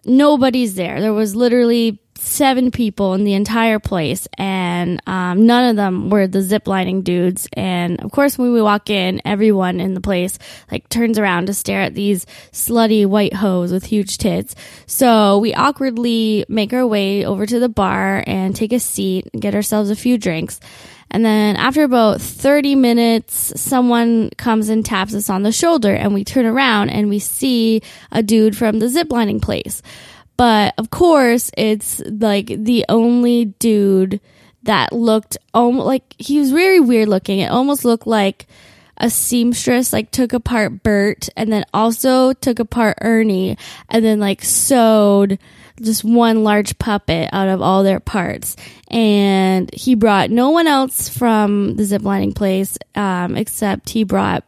nobody's 0.07 0.75
there. 0.75 1.01
There 1.01 1.13
was 1.13 1.35
literally 1.35 1.99
seven 2.19 2.71
people 2.71 3.13
in 3.13 3.23
the 3.23 3.33
entire 3.33 3.79
place, 3.79 4.27
and 4.37 5.01
um, 5.07 5.45
none 5.45 5.69
of 5.69 5.75
them 5.75 6.09
were 6.09 6.27
the 6.27 6.39
ziplining 6.39 7.03
dudes. 7.03 7.47
And 7.53 8.01
of 8.01 8.11
course, 8.11 8.37
when 8.37 8.53
we 8.53 8.61
walk 8.61 8.89
in, 8.89 9.21
everyone 9.25 9.79
in 9.79 9.93
the 9.93 10.01
place 10.01 10.39
like 10.71 10.89
turns 10.89 11.19
around 11.19 11.47
to 11.47 11.53
stare 11.53 11.81
at 11.81 11.93
these 11.93 12.25
slutty 12.51 13.05
white 13.05 13.33
hoes 13.33 13.71
with 13.71 13.85
huge 13.85 14.17
tits. 14.17 14.55
So 14.85 15.37
we 15.39 15.53
awkwardly 15.53 16.45
make 16.49 16.73
our 16.73 16.87
way 16.87 17.25
over 17.25 17.45
to 17.45 17.59
the 17.59 17.69
bar 17.69 18.23
and 18.25 18.55
take 18.55 18.73
a 18.73 18.79
seat 18.79 19.29
and 19.33 19.41
get 19.41 19.55
ourselves 19.55 19.89
a 19.89 19.95
few 19.95 20.17
drinks. 20.17 20.59
And 21.09 21.23
then 21.23 21.55
after 21.55 21.83
about 21.83 22.21
30 22.21 22.75
minutes, 22.75 23.59
someone 23.59 24.29
comes 24.37 24.69
and 24.69 24.85
taps 24.85 25.13
us 25.13 25.29
on 25.29 25.43
the 25.43 25.51
shoulder 25.51 25.93
and 25.93 26.13
we 26.13 26.23
turn 26.23 26.45
around 26.45 26.89
and 26.89 27.09
we 27.09 27.19
see 27.19 27.81
a 28.11 28.21
dude 28.21 28.57
from 28.57 28.79
the 28.79 28.87
ziplining 28.87 29.41
place. 29.41 29.81
But 30.35 30.73
of 30.77 30.89
course, 30.89 31.49
it's 31.57 32.01
like 32.05 32.47
the 32.47 32.85
only 32.89 33.45
dude 33.45 34.19
that 34.63 34.93
looked 34.93 35.37
like 35.53 36.03
he 36.17 36.39
was 36.39 36.51
very 36.51 36.79
weird 36.79 37.07
looking. 37.07 37.39
It 37.39 37.51
almost 37.51 37.85
looked 37.85 38.05
like 38.05 38.47
a 38.97 39.09
seamstress 39.09 39.93
like 39.93 40.11
took 40.11 40.33
apart 40.33 40.83
Bert 40.83 41.29
and 41.35 41.51
then 41.51 41.65
also 41.73 42.33
took 42.33 42.59
apart 42.59 42.97
Ernie 43.01 43.57
and 43.89 44.03
then 44.03 44.19
like 44.19 44.43
sewed 44.43 45.39
just 45.81 46.03
one 46.03 46.43
large 46.43 46.77
puppet 46.79 47.29
out 47.31 47.47
of 47.47 47.61
all 47.61 47.83
their 47.83 47.99
parts. 47.99 48.55
And 48.89 49.71
he 49.73 49.95
brought 49.95 50.31
no 50.31 50.49
one 50.49 50.67
else 50.67 51.09
from 51.09 51.75
the 51.75 51.83
ziplining 51.83 52.35
place, 52.35 52.77
um, 52.95 53.35
except 53.35 53.89
he 53.89 54.03
brought 54.03 54.43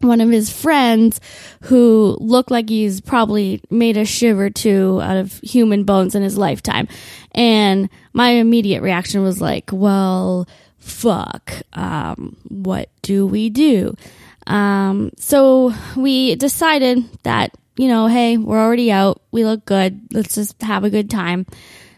one 0.00 0.20
of 0.20 0.28
his 0.28 0.50
friends 0.50 1.20
who 1.62 2.16
looked 2.20 2.50
like 2.50 2.68
he's 2.68 3.00
probably 3.00 3.62
made 3.70 3.96
a 3.96 4.04
shiver 4.04 4.50
two 4.50 5.00
out 5.02 5.16
of 5.16 5.38
human 5.40 5.84
bones 5.84 6.14
in 6.14 6.22
his 6.22 6.36
lifetime. 6.36 6.88
And 7.32 7.88
my 8.12 8.30
immediate 8.30 8.82
reaction 8.82 9.22
was 9.22 9.40
like, 9.40 9.70
well, 9.72 10.46
fuck. 10.86 11.52
Um, 11.72 12.36
what 12.48 12.88
do 13.02 13.26
we 13.26 13.50
do? 13.50 13.94
Um, 14.46 15.10
so 15.18 15.74
we 15.96 16.36
decided 16.36 17.04
that 17.24 17.52
you 17.76 17.88
know, 17.88 18.06
hey, 18.06 18.38
we're 18.38 18.60
already 18.60 18.90
out. 18.90 19.20
We 19.30 19.44
look 19.44 19.64
good. 19.64 20.00
Let's 20.12 20.34
just 20.34 20.60
have 20.62 20.84
a 20.84 20.90
good 20.90 21.10
time. 21.10 21.46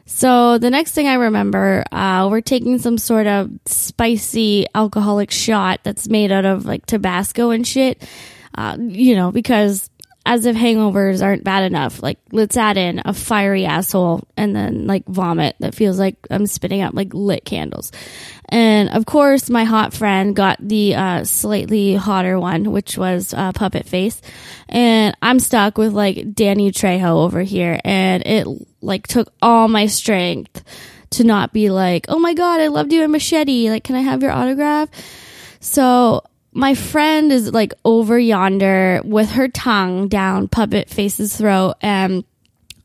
So 0.06 0.58
the 0.58 0.70
next 0.70 0.92
thing 0.92 1.06
I 1.06 1.14
remember, 1.14 1.84
uh, 1.92 2.28
we're 2.30 2.40
taking 2.40 2.78
some 2.78 2.98
sort 2.98 3.26
of 3.26 3.50
spicy 3.66 4.66
alcoholic 4.74 5.30
shot 5.30 5.80
that's 5.84 6.08
made 6.08 6.32
out 6.32 6.44
of 6.44 6.64
like 6.64 6.86
Tabasco 6.86 7.50
and 7.50 7.66
shit. 7.66 8.02
Uh, 8.54 8.76
you 8.80 9.14
know, 9.14 9.30
because 9.30 9.88
as 10.28 10.44
if 10.44 10.54
hangovers 10.54 11.24
aren't 11.24 11.42
bad 11.42 11.64
enough. 11.64 12.02
Like, 12.02 12.18
let's 12.32 12.54
add 12.54 12.76
in 12.76 13.00
a 13.06 13.14
fiery 13.14 13.64
asshole 13.64 14.28
and 14.36 14.54
then 14.54 14.86
like 14.86 15.06
vomit 15.06 15.56
that 15.60 15.74
feels 15.74 15.98
like 15.98 16.16
I'm 16.30 16.46
spitting 16.46 16.82
out 16.82 16.94
like 16.94 17.14
lit 17.14 17.46
candles. 17.46 17.92
And 18.50 18.90
of 18.90 19.06
course, 19.06 19.48
my 19.48 19.64
hot 19.64 19.94
friend 19.94 20.36
got 20.36 20.58
the 20.60 20.94
uh, 20.96 21.24
slightly 21.24 21.94
hotter 21.94 22.38
one, 22.38 22.72
which 22.72 22.98
was 22.98 23.32
uh, 23.32 23.52
Puppet 23.52 23.86
Face. 23.86 24.20
And 24.68 25.16
I'm 25.22 25.40
stuck 25.40 25.78
with 25.78 25.94
like 25.94 26.34
Danny 26.34 26.72
Trejo 26.72 27.24
over 27.24 27.40
here. 27.40 27.80
And 27.82 28.22
it 28.26 28.46
like 28.82 29.06
took 29.06 29.32
all 29.40 29.66
my 29.66 29.86
strength 29.86 30.62
to 31.12 31.24
not 31.24 31.54
be 31.54 31.70
like, 31.70 32.04
oh 32.10 32.18
my 32.18 32.34
God, 32.34 32.60
I 32.60 32.66
loved 32.66 32.92
you 32.92 33.02
in 33.02 33.10
Machete. 33.12 33.70
Like, 33.70 33.84
can 33.84 33.96
I 33.96 34.00
have 34.00 34.22
your 34.22 34.32
autograph? 34.32 34.90
So 35.60 36.22
my 36.52 36.74
friend 36.74 37.30
is 37.32 37.52
like 37.52 37.74
over 37.84 38.18
yonder 38.18 39.00
with 39.04 39.32
her 39.32 39.48
tongue 39.48 40.08
down 40.08 40.48
Puppet 40.48 40.88
Face's 40.88 41.36
throat. 41.36 41.74
And 41.80 42.24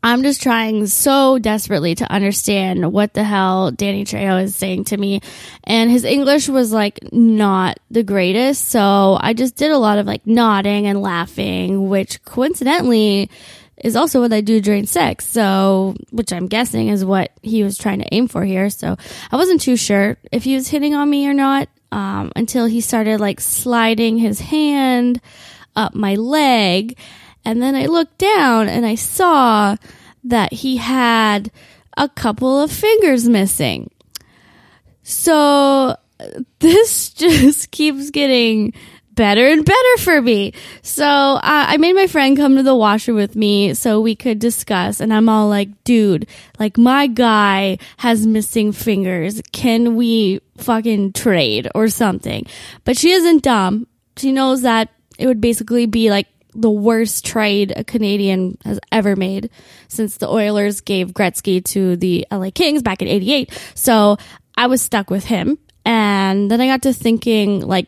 I'm 0.06 0.22
just 0.22 0.44
trying 0.44 0.86
so 0.88 1.40
desperately 1.40 1.96
to 1.96 2.12
understand 2.12 2.92
what 2.92 3.14
the 3.14 3.24
hell 3.24 3.72
Danny 3.72 4.04
Trejo 4.04 4.44
is 4.44 4.54
saying 4.54 4.86
to 4.86 4.98
me. 4.98 5.22
And 5.64 5.90
his 5.90 6.04
English 6.04 6.50
was 6.50 6.74
like 6.74 7.00
not 7.14 7.80
the 7.90 8.04
greatest. 8.04 8.68
So 8.68 9.18
I 9.20 9.34
just 9.34 9.56
did 9.56 9.72
a 9.72 9.78
lot 9.78 10.00
of 10.00 10.06
like 10.06 10.28
nodding 10.28 10.88
and 10.88 11.02
laughing, 11.02 11.88
which 11.88 12.24
coincidentally 12.26 13.30
is 13.78 13.96
also 13.96 14.20
what 14.20 14.34
I 14.34 14.42
do 14.42 14.60
during 14.60 14.86
sex. 14.86 15.26
So, 15.26 15.96
which 16.12 16.34
I'm 16.34 16.48
guessing 16.48 16.90
is 16.90 17.06
what 17.06 17.32
he 17.42 17.64
was 17.64 17.78
trying 17.78 18.00
to 18.00 18.14
aim 18.14 18.28
for 18.28 18.44
here. 18.44 18.70
So 18.70 18.98
I 19.32 19.36
wasn't 19.38 19.62
too 19.62 19.78
sure 19.78 20.18
if 20.32 20.44
he 20.44 20.56
was 20.56 20.68
hitting 20.68 20.94
on 20.96 21.10
me 21.10 21.28
or 21.28 21.34
not 21.34 21.70
um, 21.94 22.32
until 22.36 22.66
he 22.66 22.82
started 22.82 23.20
like 23.20 23.40
sliding 23.40 24.18
his 24.18 24.40
hand 24.40 25.22
up 25.76 25.94
my 25.94 26.16
leg. 26.16 26.98
And 27.46 27.62
then 27.62 27.76
I 27.76 27.86
looked 27.86 28.18
down 28.18 28.68
and 28.68 28.84
I 28.84 28.96
saw 28.96 29.76
that 30.24 30.52
he 30.52 30.78
had 30.78 31.52
a 31.96 32.10
couple 32.10 32.60
of 32.60 32.72
fingers 32.72 33.30
missing. 33.30 33.92
So 35.04 35.96
this 36.60 37.10
just 37.14 37.70
keeps 37.70 38.10
getting 38.10 38.74
better 39.14 39.48
and 39.48 39.64
better 39.64 39.98
for 40.00 40.20
me. 40.20 40.54
So 40.82 41.06
uh, 41.06 41.40
I 41.44 41.78
made 41.78 41.94
my 41.94 42.08
friend 42.08 42.36
come 42.36 42.56
to 42.56 42.64
the 42.64 42.76
washer 42.76 43.14
with 43.14 43.36
me 43.36 43.76
so 43.76 44.02
we 44.02 44.16
could 44.16 44.40
discuss. 44.40 45.00
And 45.00 45.14
I'm 45.14 45.30
all 45.30 45.48
like, 45.48 45.84
dude, 45.84 46.28
like 46.58 46.80
my 46.80 47.06
guy 47.06 47.78
has 47.98 48.26
missing 48.26 48.72
fingers. 48.72 49.44
Can 49.52 49.96
we 49.96 50.40
fucking 50.58 51.14
trade 51.14 51.70
or 51.76 51.88
something? 51.88 52.46
But 52.84 52.98
she 52.98 53.12
isn't 53.12 53.44
dumb. 53.44 53.88
She 54.18 54.32
knows 54.32 54.62
that 54.62 54.90
it 55.18 55.28
would 55.28 55.42
basically 55.42 55.86
be 55.86 56.10
like 56.10 56.28
the 56.56 56.72
worst 56.72 57.26
trade 57.26 57.74
a 57.76 57.84
Canadian 57.84 58.58
has 58.64 58.80
ever 58.92 59.16
made 59.16 59.50
since 59.88 60.18
the 60.18 60.30
Oilers 60.30 60.82
gave 60.82 61.10
Gretzky 61.10 61.64
to 61.66 61.96
the 61.98 62.28
LA 62.32 62.52
Kings 62.54 62.82
back 62.82 63.02
in 63.02 63.08
88. 63.08 63.52
So 63.74 64.18
I 64.56 64.68
was 64.68 64.82
stuck 64.82 65.10
with 65.10 65.26
him. 65.26 65.58
And 65.86 66.50
then 66.50 66.62
I 66.62 66.68
got 66.68 66.84
to 66.84 66.94
thinking, 66.94 67.62
like, 67.62 67.88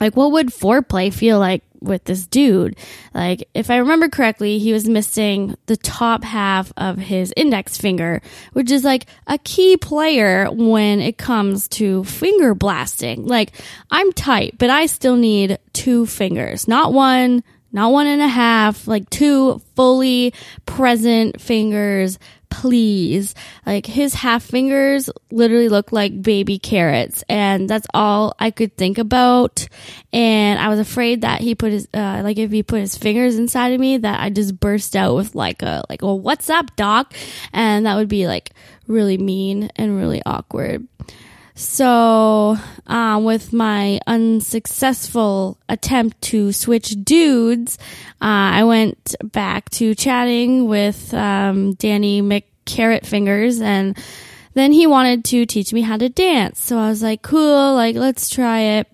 like 0.00 0.16
what 0.16 0.32
would 0.32 0.48
foreplay 0.48 1.12
feel 1.12 1.38
like 1.38 1.62
with 1.84 2.04
this 2.04 2.26
dude? 2.26 2.76
Like, 3.14 3.48
if 3.54 3.70
I 3.70 3.76
remember 3.76 4.08
correctly, 4.08 4.58
he 4.58 4.72
was 4.72 4.88
missing 4.88 5.56
the 5.66 5.76
top 5.76 6.24
half 6.24 6.72
of 6.76 6.98
his 6.98 7.32
index 7.36 7.76
finger, 7.76 8.20
which 8.52 8.70
is 8.70 8.84
like 8.84 9.06
a 9.26 9.38
key 9.38 9.76
player 9.76 10.50
when 10.50 11.00
it 11.00 11.18
comes 11.18 11.68
to 11.68 12.04
finger 12.04 12.54
blasting. 12.54 13.26
Like, 13.26 13.52
I'm 13.90 14.12
tight, 14.12 14.56
but 14.58 14.70
I 14.70 14.86
still 14.86 15.16
need 15.16 15.58
two 15.72 16.06
fingers, 16.06 16.66
not 16.66 16.92
one, 16.92 17.42
not 17.74 17.90
one 17.90 18.06
and 18.06 18.22
a 18.22 18.28
half, 18.28 18.86
like 18.86 19.10
two 19.10 19.60
fully 19.74 20.32
present 20.64 21.40
fingers, 21.40 22.20
please. 22.48 23.34
Like 23.66 23.84
his 23.84 24.14
half 24.14 24.44
fingers 24.44 25.10
literally 25.32 25.68
look 25.68 25.90
like 25.90 26.22
baby 26.22 26.56
carrots 26.60 27.24
and 27.28 27.68
that's 27.68 27.88
all 27.92 28.36
I 28.38 28.52
could 28.52 28.76
think 28.76 28.96
about. 28.98 29.66
And 30.12 30.60
I 30.60 30.68
was 30.68 30.78
afraid 30.78 31.22
that 31.22 31.40
he 31.40 31.56
put 31.56 31.72
his, 31.72 31.88
uh, 31.92 32.20
like 32.22 32.38
if 32.38 32.52
he 32.52 32.62
put 32.62 32.78
his 32.78 32.96
fingers 32.96 33.36
inside 33.36 33.72
of 33.72 33.80
me 33.80 33.96
that 33.98 34.20
I 34.20 34.30
just 34.30 34.60
burst 34.60 34.94
out 34.94 35.16
with 35.16 35.34
like 35.34 35.62
a, 35.62 35.82
like, 35.90 36.00
well, 36.00 36.18
what's 36.18 36.48
up, 36.48 36.76
doc? 36.76 37.12
And 37.52 37.86
that 37.86 37.96
would 37.96 38.08
be 38.08 38.28
like 38.28 38.52
really 38.86 39.18
mean 39.18 39.68
and 39.74 39.96
really 39.96 40.22
awkward. 40.24 40.86
So, 41.56 42.56
uh, 42.86 43.20
with 43.22 43.52
my 43.52 44.00
unsuccessful 44.08 45.56
attempt 45.68 46.20
to 46.22 46.50
switch 46.50 46.96
dudes, 47.04 47.78
uh, 48.20 48.58
I 48.58 48.64
went 48.64 49.14
back 49.22 49.70
to 49.70 49.94
chatting 49.94 50.66
with 50.66 51.14
um, 51.14 51.74
Danny 51.74 52.22
McCarrot 52.22 53.06
Fingers, 53.06 53.60
and 53.60 53.96
then 54.54 54.72
he 54.72 54.88
wanted 54.88 55.24
to 55.26 55.46
teach 55.46 55.72
me 55.72 55.82
how 55.82 55.96
to 55.96 56.08
dance. 56.08 56.60
So 56.60 56.76
I 56.76 56.88
was 56.88 57.04
like, 57.04 57.22
"Cool, 57.22 57.74
like 57.74 57.94
let's 57.94 58.28
try 58.28 58.60
it." 58.78 58.88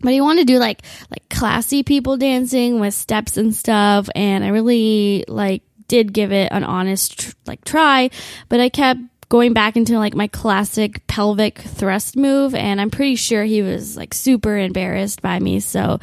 But 0.00 0.12
he 0.12 0.22
wanted 0.22 0.46
to 0.46 0.54
do 0.54 0.58
like 0.58 0.80
like 1.10 1.28
classy 1.28 1.82
people 1.82 2.16
dancing 2.16 2.80
with 2.80 2.94
steps 2.94 3.36
and 3.36 3.54
stuff, 3.54 4.08
and 4.14 4.42
I 4.42 4.48
really 4.48 5.26
like 5.28 5.62
did 5.88 6.14
give 6.14 6.32
it 6.32 6.50
an 6.50 6.64
honest 6.64 7.34
like 7.46 7.62
try, 7.64 8.08
but 8.48 8.58
I 8.58 8.70
kept 8.70 9.00
going 9.30 9.54
back 9.54 9.76
into 9.76 9.96
like 9.96 10.14
my 10.14 10.26
classic 10.26 11.06
pelvic 11.06 11.58
thrust 11.58 12.16
move 12.16 12.54
and 12.54 12.80
I'm 12.80 12.90
pretty 12.90 13.14
sure 13.14 13.44
he 13.44 13.62
was 13.62 13.96
like 13.96 14.12
super 14.12 14.58
embarrassed 14.58 15.22
by 15.22 15.38
me. 15.38 15.60
So, 15.60 16.00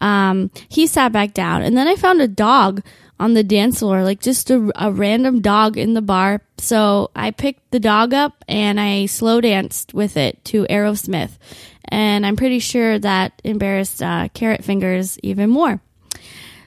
um, 0.00 0.50
he 0.68 0.86
sat 0.86 1.12
back 1.12 1.34
down 1.34 1.62
and 1.62 1.76
then 1.76 1.86
I 1.86 1.96
found 1.96 2.22
a 2.22 2.28
dog 2.28 2.82
on 3.20 3.34
the 3.34 3.42
dance 3.42 3.80
floor, 3.80 4.04
like 4.04 4.20
just 4.20 4.48
a, 4.50 4.70
a 4.76 4.92
random 4.92 5.40
dog 5.40 5.76
in 5.76 5.94
the 5.94 6.00
bar. 6.00 6.40
So 6.58 7.10
I 7.16 7.32
picked 7.32 7.70
the 7.72 7.80
dog 7.80 8.14
up 8.14 8.44
and 8.46 8.80
I 8.80 9.06
slow 9.06 9.40
danced 9.40 9.92
with 9.92 10.16
it 10.16 10.42
to 10.46 10.64
Aerosmith. 10.66 11.36
And 11.84 12.24
I'm 12.24 12.36
pretty 12.36 12.60
sure 12.60 12.98
that 12.98 13.40
embarrassed 13.42 14.02
uh, 14.02 14.28
Carrot 14.34 14.64
Fingers 14.64 15.18
even 15.22 15.50
more. 15.50 15.80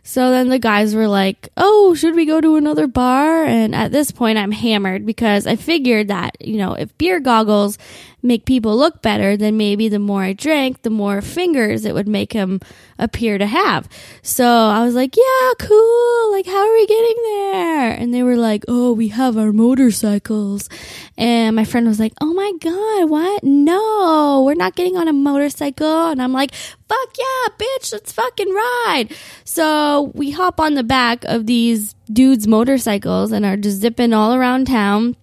So 0.03 0.31
then 0.31 0.49
the 0.49 0.59
guys 0.59 0.95
were 0.95 1.07
like, 1.07 1.49
Oh, 1.57 1.93
should 1.93 2.15
we 2.15 2.25
go 2.25 2.41
to 2.41 2.55
another 2.55 2.87
bar? 2.87 3.43
And 3.45 3.75
at 3.75 3.91
this 3.91 4.11
point, 4.11 4.37
I'm 4.37 4.51
hammered 4.51 5.05
because 5.05 5.45
I 5.45 5.55
figured 5.55 6.07
that, 6.07 6.37
you 6.39 6.57
know, 6.57 6.73
if 6.73 6.97
beer 6.97 7.19
goggles 7.19 7.77
make 8.23 8.45
people 8.45 8.77
look 8.77 9.01
better, 9.01 9.35
then 9.35 9.57
maybe 9.57 9.89
the 9.89 9.99
more 9.99 10.23
I 10.23 10.33
drank, 10.33 10.83
the 10.83 10.89
more 10.89 11.21
fingers 11.21 11.85
it 11.85 11.93
would 11.93 12.07
make 12.07 12.33
him 12.33 12.59
appear 12.99 13.37
to 13.37 13.45
have. 13.45 13.89
So 14.21 14.45
I 14.45 14.83
was 14.83 14.93
like, 14.93 15.15
yeah, 15.17 15.51
cool. 15.59 16.31
Like, 16.31 16.45
how 16.45 16.67
are 16.67 16.73
we 16.73 16.85
getting 16.85 17.15
there? 17.23 17.91
And 17.91 18.13
they 18.13 18.23
were 18.23 18.37
like, 18.37 18.63
oh, 18.67 18.93
we 18.93 19.09
have 19.09 19.37
our 19.37 19.51
motorcycles. 19.51 20.69
And 21.17 21.55
my 21.55 21.65
friend 21.65 21.87
was 21.87 21.99
like, 21.99 22.13
oh 22.21 22.33
my 22.33 22.53
God, 22.59 23.09
what? 23.09 23.43
No, 23.43 24.43
we're 24.45 24.53
not 24.53 24.75
getting 24.75 24.97
on 24.97 25.07
a 25.07 25.13
motorcycle. 25.13 26.09
And 26.09 26.21
I'm 26.21 26.33
like, 26.33 26.53
fuck 26.53 27.09
yeah, 27.17 27.53
bitch, 27.57 27.93
let's 27.93 28.11
fucking 28.11 28.53
ride. 28.53 29.07
So 29.45 30.11
we 30.13 30.31
hop 30.31 30.59
on 30.59 30.75
the 30.75 30.83
back 30.83 31.23
of 31.25 31.47
these 31.47 31.95
dudes' 32.11 32.47
motorcycles 32.47 33.31
and 33.31 33.45
are 33.45 33.57
just 33.57 33.79
zipping 33.79 34.13
all 34.13 34.33
around 34.33 34.67
town 34.67 35.15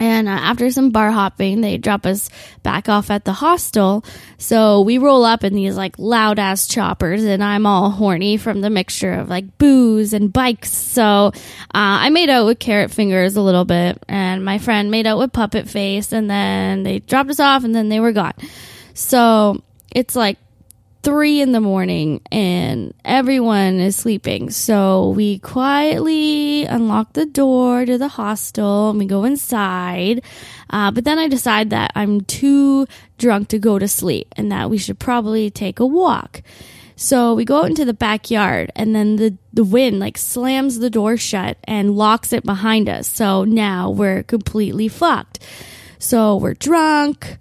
and 0.00 0.28
uh, 0.28 0.32
after 0.32 0.70
some 0.70 0.90
bar 0.90 1.10
hopping, 1.10 1.60
they 1.60 1.76
drop 1.76 2.06
us 2.06 2.30
back 2.62 2.88
off 2.88 3.10
at 3.10 3.26
the 3.26 3.34
hostel. 3.34 4.02
So 4.38 4.80
we 4.80 4.96
roll 4.96 5.26
up 5.26 5.44
in 5.44 5.54
these 5.54 5.76
like 5.76 5.98
loud 5.98 6.38
ass 6.38 6.66
choppers, 6.66 7.22
and 7.22 7.44
I'm 7.44 7.66
all 7.66 7.90
horny 7.90 8.38
from 8.38 8.62
the 8.62 8.70
mixture 8.70 9.12
of 9.12 9.28
like 9.28 9.58
booze 9.58 10.14
and 10.14 10.32
bikes. 10.32 10.72
So 10.72 11.04
uh, 11.04 11.30
I 11.74 12.08
made 12.08 12.30
out 12.30 12.46
with 12.46 12.58
Carrot 12.58 12.90
Fingers 12.90 13.36
a 13.36 13.42
little 13.42 13.66
bit, 13.66 14.02
and 14.08 14.42
my 14.42 14.56
friend 14.56 14.90
made 14.90 15.06
out 15.06 15.18
with 15.18 15.34
Puppet 15.34 15.68
Face, 15.68 16.12
and 16.12 16.30
then 16.30 16.82
they 16.82 17.00
dropped 17.00 17.28
us 17.28 17.38
off, 17.38 17.62
and 17.64 17.74
then 17.74 17.90
they 17.90 18.00
were 18.00 18.12
gone. 18.12 18.34
So 18.94 19.62
it's 19.94 20.16
like 20.16 20.38
three 21.02 21.40
in 21.40 21.52
the 21.52 21.60
morning 21.60 22.20
and 22.30 22.92
everyone 23.04 23.80
is 23.80 23.96
sleeping. 23.96 24.50
So 24.50 25.10
we 25.10 25.38
quietly 25.38 26.66
unlock 26.66 27.14
the 27.14 27.26
door 27.26 27.86
to 27.86 27.96
the 27.96 28.08
hostel 28.08 28.90
and 28.90 28.98
we 28.98 29.06
go 29.06 29.24
inside. 29.24 30.22
Uh, 30.68 30.90
but 30.90 31.04
then 31.04 31.18
I 31.18 31.28
decide 31.28 31.70
that 31.70 31.92
I'm 31.94 32.20
too 32.20 32.86
drunk 33.18 33.48
to 33.48 33.58
go 33.58 33.78
to 33.78 33.88
sleep 33.88 34.34
and 34.36 34.52
that 34.52 34.68
we 34.68 34.78
should 34.78 34.98
probably 34.98 35.50
take 35.50 35.80
a 35.80 35.86
walk. 35.86 36.42
So 36.96 37.32
we 37.32 37.46
go 37.46 37.60
out 37.60 37.70
into 37.70 37.86
the 37.86 37.94
backyard 37.94 38.70
and 38.76 38.94
then 38.94 39.16
the, 39.16 39.38
the 39.54 39.64
wind 39.64 40.00
like 40.00 40.18
slams 40.18 40.78
the 40.78 40.90
door 40.90 41.16
shut 41.16 41.56
and 41.64 41.96
locks 41.96 42.34
it 42.34 42.44
behind 42.44 42.90
us. 42.90 43.08
So 43.08 43.44
now 43.44 43.88
we're 43.88 44.22
completely 44.22 44.88
fucked. 44.88 45.38
So 45.98 46.36
we're 46.36 46.54
drunk 46.54 47.38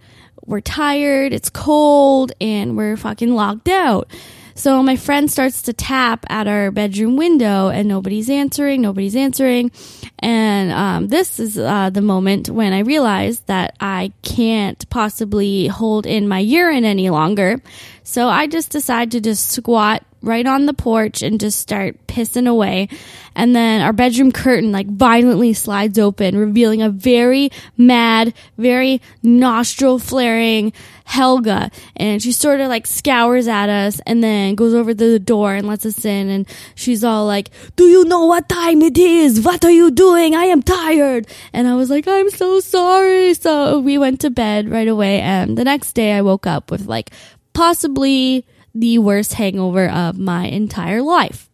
we're 0.49 0.61
tired, 0.61 1.31
it's 1.31 1.49
cold, 1.49 2.31
and 2.41 2.75
we're 2.75 2.97
fucking 2.97 3.33
locked 3.33 3.69
out. 3.69 4.09
So 4.55 4.83
my 4.83 4.97
friend 4.97 5.31
starts 5.31 5.61
to 5.61 5.73
tap 5.73 6.25
at 6.27 6.47
our 6.47 6.69
bedroom 6.69 7.15
window 7.15 7.69
and 7.69 7.87
nobody's 7.87 8.29
answering, 8.29 8.81
nobody's 8.81 9.15
answering. 9.15 9.71
And 10.17 10.71
um, 10.71 11.07
this 11.07 11.39
is 11.39 11.57
uh, 11.57 11.91
the 11.91 12.01
moment 12.01 12.49
when 12.49 12.73
I 12.73 12.79
realize 12.79 13.39
that 13.41 13.77
I 13.79 14.11
can't 14.21 14.89
possibly 14.89 15.67
hold 15.67 16.05
in 16.05 16.27
my 16.27 16.39
urine 16.39 16.83
any 16.83 17.09
longer. 17.09 17.61
So 18.03 18.27
I 18.27 18.47
just 18.47 18.71
decide 18.71 19.11
to 19.11 19.21
just 19.21 19.51
squat 19.51 20.03
right 20.21 20.45
on 20.45 20.65
the 20.65 20.73
porch 20.73 21.21
and 21.21 21.39
just 21.39 21.59
start 21.59 21.95
pissing 22.07 22.47
away. 22.47 22.89
And 23.35 23.55
then 23.55 23.81
our 23.81 23.93
bedroom 23.93 24.31
curtain 24.31 24.71
like 24.71 24.87
violently 24.87 25.53
slides 25.53 25.97
open, 25.97 26.37
revealing 26.37 26.81
a 26.81 26.89
very 26.89 27.51
mad, 27.77 28.33
very 28.57 29.01
nostril 29.23 29.99
flaring 29.99 30.73
Helga. 31.05 31.71
And 31.95 32.21
she 32.21 32.31
sort 32.31 32.59
of 32.59 32.67
like 32.67 32.85
scours 32.85 33.47
at 33.47 33.69
us 33.69 33.99
and 34.05 34.23
then 34.23 34.55
goes 34.55 34.73
over 34.73 34.93
to 34.93 35.11
the 35.11 35.19
door 35.19 35.55
and 35.55 35.67
lets 35.67 35.85
us 35.85 36.05
in. 36.05 36.29
And 36.29 36.47
she's 36.75 37.03
all 37.03 37.25
like, 37.25 37.49
Do 37.75 37.85
you 37.85 38.05
know 38.05 38.25
what 38.25 38.49
time 38.49 38.81
it 38.81 38.97
is? 38.97 39.41
What 39.41 39.65
are 39.65 39.71
you 39.71 39.89
doing? 39.89 40.35
I 40.35 40.45
am 40.45 40.61
tired. 40.61 41.25
And 41.51 41.67
I 41.67 41.75
was 41.75 41.89
like, 41.89 42.07
I'm 42.07 42.29
so 42.29 42.59
sorry. 42.59 43.33
So 43.33 43.79
we 43.79 43.97
went 43.97 44.21
to 44.21 44.29
bed 44.29 44.69
right 44.69 44.87
away. 44.87 45.21
And 45.21 45.57
the 45.57 45.63
next 45.63 45.93
day 45.93 46.13
I 46.13 46.21
woke 46.21 46.45
up 46.45 46.69
with 46.69 46.85
like 46.85 47.09
possibly 47.53 48.45
the 48.79 48.99
worst 48.99 49.33
hangover 49.33 49.89
of 49.89 50.17
my 50.17 50.45
entire 50.45 51.01
life. 51.01 51.49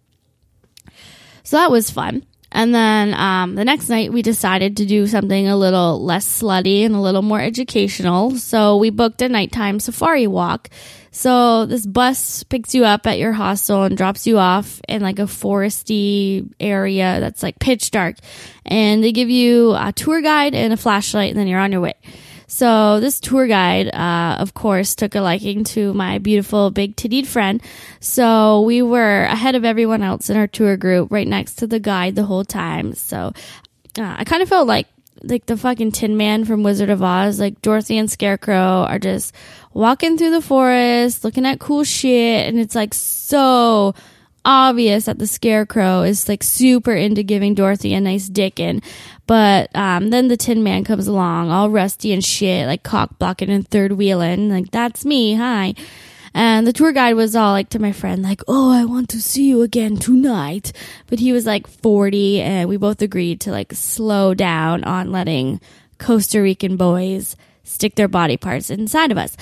So 1.44 1.58
that 1.58 1.72
was 1.72 1.90
fun. 1.90 2.26
And 2.52 2.74
then 2.74 3.14
um, 3.14 3.56
the 3.56 3.66
next 3.66 3.90
night, 3.90 4.14
we 4.14 4.22
decided 4.22 4.78
to 4.78 4.86
do 4.86 5.08
something 5.08 5.48
a 5.48 5.58
little 5.58 6.04
less 6.04 6.42
slutty 6.42 6.86
and 6.86 6.96
a 6.96 7.02
little 7.02 7.22
more 7.22 7.42
educational. 7.42 8.32
So 8.38 8.78
we 8.78 8.92
booked 8.92 9.22
a 9.22 9.28
nighttime 9.28 9.82
safari 9.82 10.26
walk. 10.26 10.70
So 11.12 11.66
this 11.66 11.86
bus 11.86 12.44
picks 12.44 12.74
you 12.74 12.86
up 12.86 13.08
at 13.08 13.20
your 13.20 13.34
hostel 13.34 13.84
and 13.84 13.98
drops 13.98 14.26
you 14.26 14.38
off 14.38 14.80
in 14.88 15.02
like 15.02 15.20
a 15.20 15.24
foresty 15.24 16.50
area 16.60 17.20
that's 17.20 17.44
like 17.44 17.60
pitch 17.60 17.92
dark. 17.92 18.16
And 18.66 19.04
they 19.04 19.12
give 19.12 19.30
you 19.30 19.74
a 19.76 19.92
tour 19.94 20.22
guide 20.22 20.56
and 20.56 20.72
a 20.72 20.78
flashlight, 20.78 21.32
and 21.32 21.40
then 21.40 21.48
you're 21.48 21.60
on 21.60 21.74
your 21.74 21.82
way. 21.82 21.96
So 22.48 23.00
this 23.00 23.20
tour 23.20 23.48
guide, 23.48 23.94
uh, 23.94 24.38
of 24.40 24.54
course, 24.54 24.96
took 24.96 25.16
a 25.16 25.22
liking 25.22 25.64
to 25.76 25.94
my 25.94 26.20
beautiful 26.20 26.72
big 26.72 26.96
tittied 26.96 27.28
friend. 27.28 27.62
So 28.00 28.62
we 28.62 28.82
were 28.82 29.24
ahead 29.24 29.56
of 29.56 29.66
everyone 29.66 30.04
else 30.04 30.30
in 30.30 30.38
our 30.38 30.48
tour 30.48 30.78
group, 30.78 31.12
right 31.12 31.28
next 31.28 31.56
to 31.56 31.68
the 31.68 31.80
guide 31.80 32.16
the 32.16 32.26
whole 32.26 32.46
time. 32.46 32.94
So 32.94 33.34
uh, 33.98 34.16
I 34.18 34.24
kind 34.24 34.44
of 34.44 34.50
felt 34.50 34.68
like 34.68 34.88
like 35.24 35.46
the 35.48 35.58
fucking 35.58 35.92
Tin 35.92 36.18
Man 36.18 36.46
from 36.46 36.62
Wizard 36.62 36.90
of 36.90 37.02
Oz, 37.02 37.40
like 37.40 37.62
Dorothy 37.62 37.98
and 37.98 38.12
Scarecrow 38.12 38.86
are 38.88 39.00
just 39.00 39.34
walking 39.74 40.18
through 40.18 40.32
the 40.32 40.42
forest, 40.42 41.24
looking 41.24 41.46
at 41.46 41.60
cool 41.60 41.84
shit, 41.84 42.48
and 42.48 42.60
it's 42.60 42.76
like 42.76 42.94
so 42.94 43.96
obvious 44.44 45.06
that 45.06 45.18
the 45.18 45.26
Scarecrow 45.26 46.04
is 46.04 46.30
like 46.30 46.44
super 46.44 46.94
into 46.94 47.24
giving 47.24 47.56
Dorothy 47.56 47.94
a 47.94 48.02
nice 48.02 48.30
dickin'. 48.30 48.84
But 49.28 49.76
um, 49.76 50.10
then 50.10 50.28
the 50.28 50.38
Tin 50.38 50.64
Man 50.64 50.84
comes 50.84 51.08
along, 51.08 51.50
all 51.50 51.70
rusty 51.70 52.14
and 52.14 52.24
shit, 52.24 52.68
like 52.68 52.84
cock 52.84 53.18
blocking 53.18 53.50
and 53.50 53.68
third 53.68 53.94
wheeling. 53.94 54.50
Like, 54.50 54.72
that's 54.72 55.04
me. 55.06 55.34
Hi. 55.34 55.74
And 56.34 56.68
the 56.68 56.74
tour 56.74 56.92
guide 56.92 57.14
was 57.14 57.34
all 57.34 57.54
like 57.54 57.70
to 57.70 57.80
my 57.80 57.94
friend, 57.94 58.22
like, 58.22 58.42
oh, 58.48 58.70
I 58.70 58.84
want 58.84 59.08
to 59.10 59.22
see 59.22 59.48
you 59.48 59.62
again 59.62 59.96
tonight. 59.96 60.74
But 61.08 61.20
he 61.20 61.32
was 61.32 61.46
like 61.46 61.66
40, 61.66 62.42
and 62.42 62.68
we 62.68 62.76
both 62.76 63.02
agreed 63.02 63.40
to 63.42 63.52
like 63.52 63.72
slow 63.74 64.34
down 64.34 64.84
on 64.84 65.14
letting 65.14 65.62
Costa 65.98 66.42
Rican 66.42 66.76
boys 66.76 67.38
stick 67.64 67.96
their 67.96 68.10
body 68.10 68.36
parts 68.36 68.70
inside 68.70 69.12
of 69.12 69.18
us. 69.18 69.38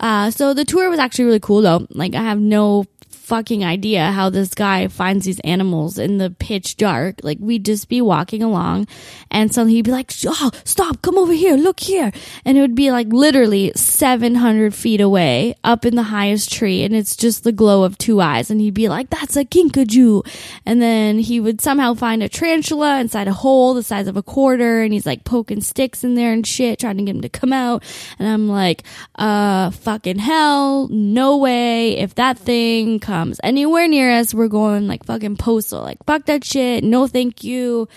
Uh, 0.00 0.32
so 0.32 0.52
the 0.52 0.64
tour 0.64 0.90
was 0.90 0.98
actually 0.98 1.26
really 1.26 1.40
cool 1.40 1.62
though. 1.62 1.86
Like, 1.90 2.16
I 2.16 2.22
have 2.22 2.40
no 2.40 2.86
fucking 3.32 3.64
idea 3.64 4.12
how 4.12 4.28
this 4.28 4.52
guy 4.52 4.86
finds 4.88 5.24
these 5.24 5.40
animals 5.40 5.96
in 5.96 6.18
the 6.18 6.28
pitch 6.28 6.76
dark. 6.76 7.16
Like 7.22 7.38
we'd 7.40 7.64
just 7.64 7.88
be 7.88 8.02
walking 8.02 8.42
along 8.42 8.86
and 9.30 9.50
suddenly 9.50 9.72
he'd 9.72 9.86
be 9.86 9.90
like, 9.90 10.12
Oh, 10.26 10.50
stop, 10.64 11.00
come 11.00 11.16
over 11.16 11.32
here, 11.32 11.56
look 11.56 11.80
here. 11.80 12.12
And 12.44 12.58
it 12.58 12.60
would 12.60 12.74
be 12.74 12.90
like 12.90 13.06
literally 13.10 13.72
700 13.74 14.74
feet 14.74 15.00
away 15.00 15.54
up 15.64 15.86
in 15.86 15.96
the 15.96 16.02
highest 16.02 16.52
tree. 16.52 16.84
And 16.84 16.94
it's 16.94 17.16
just 17.16 17.42
the 17.42 17.52
glow 17.52 17.84
of 17.84 17.96
two 17.96 18.20
eyes. 18.20 18.50
And 18.50 18.60
he'd 18.60 18.74
be 18.74 18.90
like, 18.90 19.08
that's 19.08 19.34
a 19.38 19.46
kinkajou. 19.46 20.26
And 20.66 20.82
then 20.82 21.18
he 21.18 21.40
would 21.40 21.62
somehow 21.62 21.94
find 21.94 22.22
a 22.22 22.28
tarantula 22.28 23.00
inside 23.00 23.28
a 23.28 23.32
hole 23.32 23.72
the 23.72 23.82
size 23.82 24.08
of 24.08 24.18
a 24.18 24.22
quarter. 24.22 24.82
And 24.82 24.92
he's 24.92 25.06
like 25.06 25.24
poking 25.24 25.62
sticks 25.62 26.04
in 26.04 26.16
there 26.16 26.34
and 26.34 26.46
shit, 26.46 26.80
trying 26.80 26.98
to 26.98 27.04
get 27.04 27.16
him 27.16 27.22
to 27.22 27.30
come 27.30 27.54
out. 27.54 27.82
And 28.18 28.28
I'm 28.28 28.46
like, 28.46 28.82
uh, 29.14 29.70
fucking 29.70 30.18
hell, 30.18 30.88
no 30.88 31.38
way. 31.38 31.96
If 31.96 32.16
that 32.16 32.38
thing 32.38 33.00
comes 33.00 33.21
anywhere 33.42 33.88
near 33.88 34.10
us, 34.10 34.34
we're 34.34 34.48
going 34.48 34.88
like 34.88 35.04
fucking 35.04 35.36
postal. 35.36 35.82
Like, 35.82 35.98
fuck 36.06 36.26
that 36.26 36.44
shit. 36.44 36.84
No, 36.84 37.06
thank 37.06 37.44
you. 37.44 37.88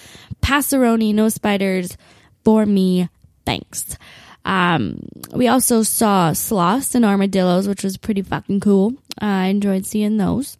Passeroni, 0.41 1.13
no 1.13 1.29
spiders 1.29 1.97
for 2.43 2.65
me. 2.65 3.09
Thanks. 3.45 3.97
Um, 4.45 4.99
we 5.33 5.47
also 5.47 5.81
saw 5.81 6.33
sloths 6.33 6.93
and 6.93 7.03
armadillos, 7.03 7.67
which 7.67 7.83
was 7.83 7.97
pretty 7.97 8.21
fucking 8.21 8.59
cool. 8.59 8.93
Uh, 9.21 9.25
I 9.25 9.45
enjoyed 9.47 9.85
seeing 9.85 10.17
those. 10.17 10.57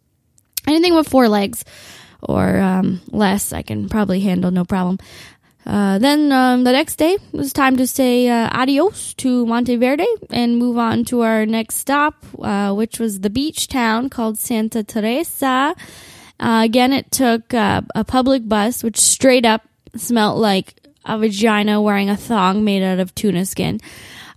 Anything 0.68 0.96
with 0.96 1.08
four 1.08 1.30
legs 1.30 1.64
or 2.22 2.60
um, 2.60 3.02
less, 3.12 3.54
I 3.54 3.62
can 3.62 3.88
probably 3.88 4.20
handle 4.22 4.50
no 4.50 4.66
problem. 4.66 4.98
Uh, 5.66 5.98
then 5.98 6.32
um, 6.32 6.64
the 6.64 6.72
next 6.72 6.98
day, 6.98 7.14
it 7.14 7.34
was 7.34 7.52
time 7.52 7.76
to 7.78 7.88
say 7.88 8.30
uh, 8.30 8.50
adios 8.52 9.14
to 9.16 9.46
Monteverde 9.48 10.06
and 10.30 10.58
move 10.58 10.78
on 10.78 11.06
to 11.06 11.22
our 11.22 11.46
next 11.46 11.78
stop, 11.78 12.24
uh, 12.40 12.72
which 12.74 13.00
was 13.00 13.22
the 13.22 13.32
beach 13.32 13.68
town 13.68 14.10
called 14.10 14.38
Santa 14.38 14.84
Teresa. 14.84 15.76
Uh, 16.40 16.62
again, 16.64 16.94
it 16.94 17.12
took 17.12 17.54
uh, 17.54 17.82
a 17.96 18.04
public 18.04 18.48
bus, 18.48 18.84
which 18.84 18.98
straight 18.98 19.46
up 19.46 19.64
smelt 19.96 20.38
like 20.38 20.76
a 21.06 21.18
vagina 21.18 21.82
wearing 21.82 22.10
a 22.10 22.18
thong 22.18 22.64
made 22.64 22.84
out 22.84 23.00
of 23.00 23.16
tuna 23.16 23.46
skin 23.46 23.80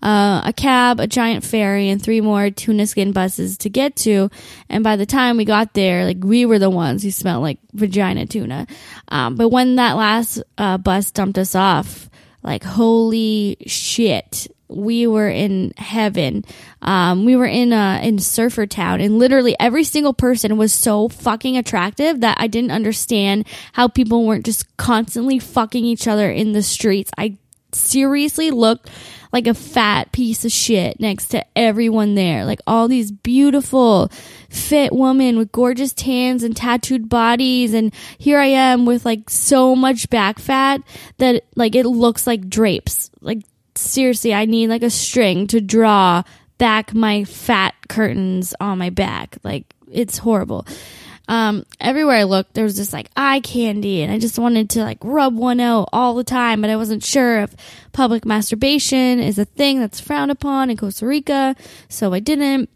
uh, 0.03 0.43
a 0.45 0.53
cab, 0.53 1.01
a 1.01 1.07
giant 1.07 1.45
ferry, 1.45 1.89
and 1.89 2.03
three 2.03 2.21
more 2.21 2.51
tuna 2.51 2.87
skin 2.87 3.13
buses 3.13 3.59
to 3.59 3.71
get 3.71 3.97
to. 3.97 4.31
And 4.69 4.85
by 4.85 4.97
the 4.97 5.07
time 5.07 5.37
we 5.37 5.45
got 5.45 5.75
there, 5.75 6.05
like 6.05 6.23
we 6.23 6.47
were 6.47 6.59
the 6.59 6.71
ones 6.71 7.03
who 7.03 7.11
smelled 7.11 7.43
like 7.43 7.59
vagina 7.73 8.27
tuna. 8.27 8.67
Um, 9.09 9.37
but 9.37 9.49
when 9.49 9.77
that 9.77 9.97
last 9.97 10.43
uh, 10.57 10.79
bus 10.79 11.11
dumped 11.11 11.39
us 11.39 11.55
off, 11.55 12.09
like 12.43 12.63
holy 12.63 13.57
shit, 13.67 14.49
we 14.69 15.07
were 15.07 15.29
in 15.29 15.73
heaven. 15.77 16.45
Um, 16.83 17.25
we 17.25 17.37
were 17.37 17.47
in 17.47 17.73
a 17.73 18.01
in 18.03 18.19
surfer 18.19 18.67
town, 18.67 19.01
and 19.01 19.19
literally 19.19 19.57
every 19.59 19.85
single 19.85 20.13
person 20.13 20.57
was 20.57 20.73
so 20.73 21.09
fucking 21.09 21.57
attractive 21.57 22.21
that 22.21 22.37
I 22.39 22.47
didn't 22.47 22.71
understand 22.71 23.47
how 23.73 23.89
people 23.89 24.27
weren't 24.27 24.45
just 24.45 24.77
constantly 24.77 25.39
fucking 25.39 25.85
each 25.85 26.07
other 26.07 26.31
in 26.31 26.53
the 26.53 26.63
streets. 26.63 27.11
I 27.17 27.39
seriously 27.75 28.51
looked 28.51 28.91
like 29.33 29.47
a 29.47 29.55
fat 29.55 30.11
piece 30.13 30.45
of 30.45 30.53
shit 30.53 30.99
next 31.01 31.29
to 31.29 31.45
everyone 31.57 32.15
there. 32.15 32.45
Like 32.45 32.61
all 32.67 32.89
these 32.89 33.11
beautiful, 33.11 34.11
fit 34.49 34.93
women 34.93 35.37
with 35.37 35.53
gorgeous 35.53 35.93
tans 35.93 36.43
and 36.43 36.57
tattooed 36.57 37.09
bodies. 37.09 37.75
And 37.75 37.93
here 38.17 38.39
I 38.39 38.47
am 38.47 38.87
with 38.87 39.05
like 39.05 39.29
so 39.31 39.77
much 39.77 40.09
back 40.11 40.39
fat 40.39 40.83
that 41.19 41.45
like 41.55 41.75
it 41.75 41.87
looks 41.87 42.27
like 42.27 42.49
drapes. 42.49 43.11
Like 43.21 43.43
seriously, 43.75 44.33
I 44.33 44.47
need 44.47 44.69
like 44.69 44.83
a 44.83 44.91
string 44.91 45.47
to 45.49 45.61
draw 45.61 46.23
back 46.57 46.95
my 46.95 47.25
fat 47.25 47.75
curtains 47.89 48.55
on 48.61 48.79
my 48.79 48.91
back. 48.91 49.39
Like 49.43 49.65
it's 49.91 50.19
horrible 50.19 50.67
um, 51.29 51.67
everywhere 51.79 52.17
I 52.17 52.23
looked, 52.25 52.55
there 52.55 52.65
was 52.65 52.77
just 52.77 52.93
like 52.93 53.11
eye 53.17 53.41
candy, 53.41 54.03
and 54.03 54.11
I 54.11 54.19
just 54.19 54.39
wanted 54.39 54.71
to 54.71 54.83
like 54.83 54.99
rub 55.03 55.37
one 55.37 55.61
out 55.61 55.91
all 55.93 56.15
the 56.15 56.25
time, 56.25 56.63
but 56.63 56.71
I 56.71 56.77
wasn't 56.77 57.05
sure 57.05 57.43
if 57.43 57.55
public 57.93 58.25
masturbation 58.25 59.21
is 59.21 59.39
a 59.39 59.45
thing 59.45 59.79
that's 59.79 60.01
frowned 60.01 60.31
upon 60.31 60.71
in 60.71 60.77
Costa 60.77 61.07
Rica, 61.07 61.55
so 61.89 62.15
I 62.15 62.21
didn't. 62.21 62.71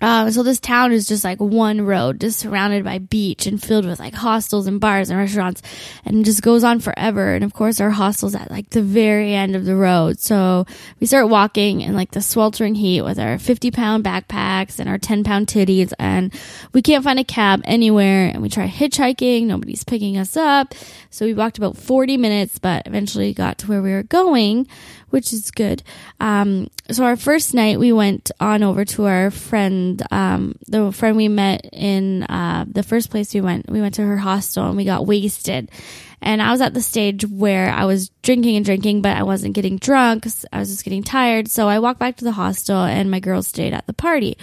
Um, 0.00 0.30
so 0.30 0.42
this 0.42 0.60
town 0.60 0.92
is 0.92 1.06
just 1.06 1.24
like 1.24 1.38
one 1.40 1.82
road, 1.82 2.20
just 2.20 2.38
surrounded 2.38 2.84
by 2.84 2.98
beach 2.98 3.46
and 3.46 3.62
filled 3.62 3.84
with 3.84 3.98
like 3.98 4.14
hostels 4.14 4.66
and 4.66 4.80
bars 4.80 5.10
and 5.10 5.18
restaurants, 5.18 5.62
and 6.04 6.24
just 6.24 6.42
goes 6.42 6.64
on 6.64 6.80
forever. 6.80 7.34
And 7.34 7.44
of 7.44 7.52
course, 7.52 7.80
our 7.80 7.90
hostel's 7.90 8.34
at 8.34 8.50
like 8.50 8.70
the 8.70 8.82
very 8.82 9.34
end 9.34 9.56
of 9.56 9.64
the 9.64 9.76
road. 9.76 10.18
So 10.18 10.66
we 11.00 11.06
start 11.06 11.28
walking 11.28 11.80
in 11.82 11.94
like 11.94 12.12
the 12.12 12.22
sweltering 12.22 12.74
heat 12.74 13.02
with 13.02 13.18
our 13.18 13.38
50 13.38 13.70
pound 13.70 14.04
backpacks 14.04 14.78
and 14.78 14.88
our 14.88 14.98
10 14.98 15.24
pound 15.24 15.46
titties, 15.46 15.92
and 15.98 16.32
we 16.72 16.82
can't 16.82 17.04
find 17.04 17.18
a 17.18 17.24
cab 17.24 17.60
anywhere. 17.64 18.28
And 18.28 18.42
we 18.42 18.48
try 18.48 18.68
hitchhiking, 18.68 19.44
nobody's 19.44 19.84
picking 19.84 20.16
us 20.16 20.36
up. 20.36 20.74
So 21.10 21.26
we 21.26 21.34
walked 21.34 21.58
about 21.58 21.76
40 21.76 22.16
minutes, 22.16 22.58
but 22.58 22.86
eventually 22.86 23.34
got 23.34 23.58
to 23.58 23.66
where 23.66 23.82
we 23.82 23.92
were 23.92 24.04
going 24.04 24.66
which 25.10 25.32
is 25.32 25.50
good. 25.50 25.82
Um, 26.18 26.70
so 26.90 27.04
our 27.04 27.16
first 27.16 27.54
night, 27.54 27.78
we 27.78 27.92
went 27.92 28.30
on 28.40 28.62
over 28.62 28.84
to 28.84 29.06
our 29.06 29.30
friend, 29.30 30.02
um, 30.10 30.56
the 30.66 30.90
friend 30.92 31.16
we 31.16 31.28
met 31.28 31.68
in 31.72 32.24
uh, 32.24 32.64
the 32.68 32.82
first 32.82 33.10
place 33.10 33.34
we 33.34 33.40
went. 33.40 33.70
We 33.70 33.80
went 33.80 33.94
to 33.96 34.02
her 34.02 34.16
hostel 34.16 34.66
and 34.66 34.76
we 34.76 34.84
got 34.84 35.06
wasted. 35.06 35.70
And 36.22 36.42
I 36.42 36.52
was 36.52 36.60
at 36.60 36.74
the 36.74 36.82
stage 36.82 37.24
where 37.26 37.70
I 37.70 37.84
was 37.84 38.10
drinking 38.22 38.56
and 38.56 38.64
drinking, 38.64 39.02
but 39.02 39.16
I 39.16 39.22
wasn't 39.22 39.54
getting 39.54 39.78
drunk. 39.78 40.26
I 40.52 40.58
was 40.58 40.68
just 40.68 40.84
getting 40.84 41.02
tired. 41.02 41.48
So 41.48 41.68
I 41.68 41.78
walked 41.78 41.98
back 41.98 42.16
to 42.16 42.24
the 42.24 42.32
hostel 42.32 42.76
and 42.76 43.10
my 43.10 43.20
girls 43.20 43.48
stayed 43.48 43.72
at 43.72 43.86
the 43.86 43.94
party. 43.94 44.36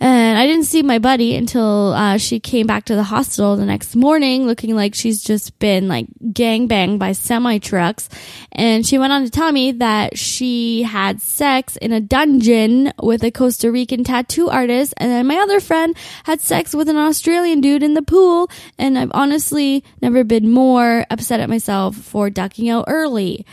And 0.00 0.38
I 0.38 0.46
didn't 0.46 0.66
see 0.66 0.82
my 0.82 1.00
buddy 1.00 1.34
until 1.34 1.92
uh, 1.92 2.18
she 2.18 2.38
came 2.38 2.68
back 2.68 2.84
to 2.84 2.94
the 2.94 3.02
hospital 3.02 3.56
the 3.56 3.66
next 3.66 3.96
morning, 3.96 4.46
looking 4.46 4.76
like 4.76 4.94
she's 4.94 5.22
just 5.22 5.58
been 5.58 5.88
like 5.88 6.06
gang 6.32 6.68
banged 6.68 7.00
by 7.00 7.12
semi 7.12 7.58
trucks. 7.58 8.08
And 8.52 8.86
she 8.86 8.96
went 8.96 9.12
on 9.12 9.24
to 9.24 9.30
tell 9.30 9.50
me 9.50 9.72
that 9.72 10.16
she 10.16 10.84
had 10.84 11.20
sex 11.20 11.76
in 11.76 11.92
a 11.92 12.00
dungeon 12.00 12.92
with 13.02 13.24
a 13.24 13.32
Costa 13.32 13.72
Rican 13.72 14.04
tattoo 14.04 14.48
artist, 14.48 14.94
and 14.98 15.10
then 15.10 15.26
my 15.26 15.36
other 15.36 15.58
friend 15.58 15.96
had 16.24 16.40
sex 16.40 16.74
with 16.74 16.88
an 16.88 16.96
Australian 16.96 17.60
dude 17.60 17.82
in 17.82 17.94
the 17.94 18.02
pool. 18.02 18.48
And 18.78 18.96
I've 18.96 19.12
honestly 19.12 19.82
never 20.00 20.22
been 20.22 20.48
more 20.48 21.06
upset 21.10 21.40
at 21.40 21.48
myself 21.48 21.96
for 21.96 22.30
ducking 22.30 22.68
out 22.68 22.84
early, 22.86 23.44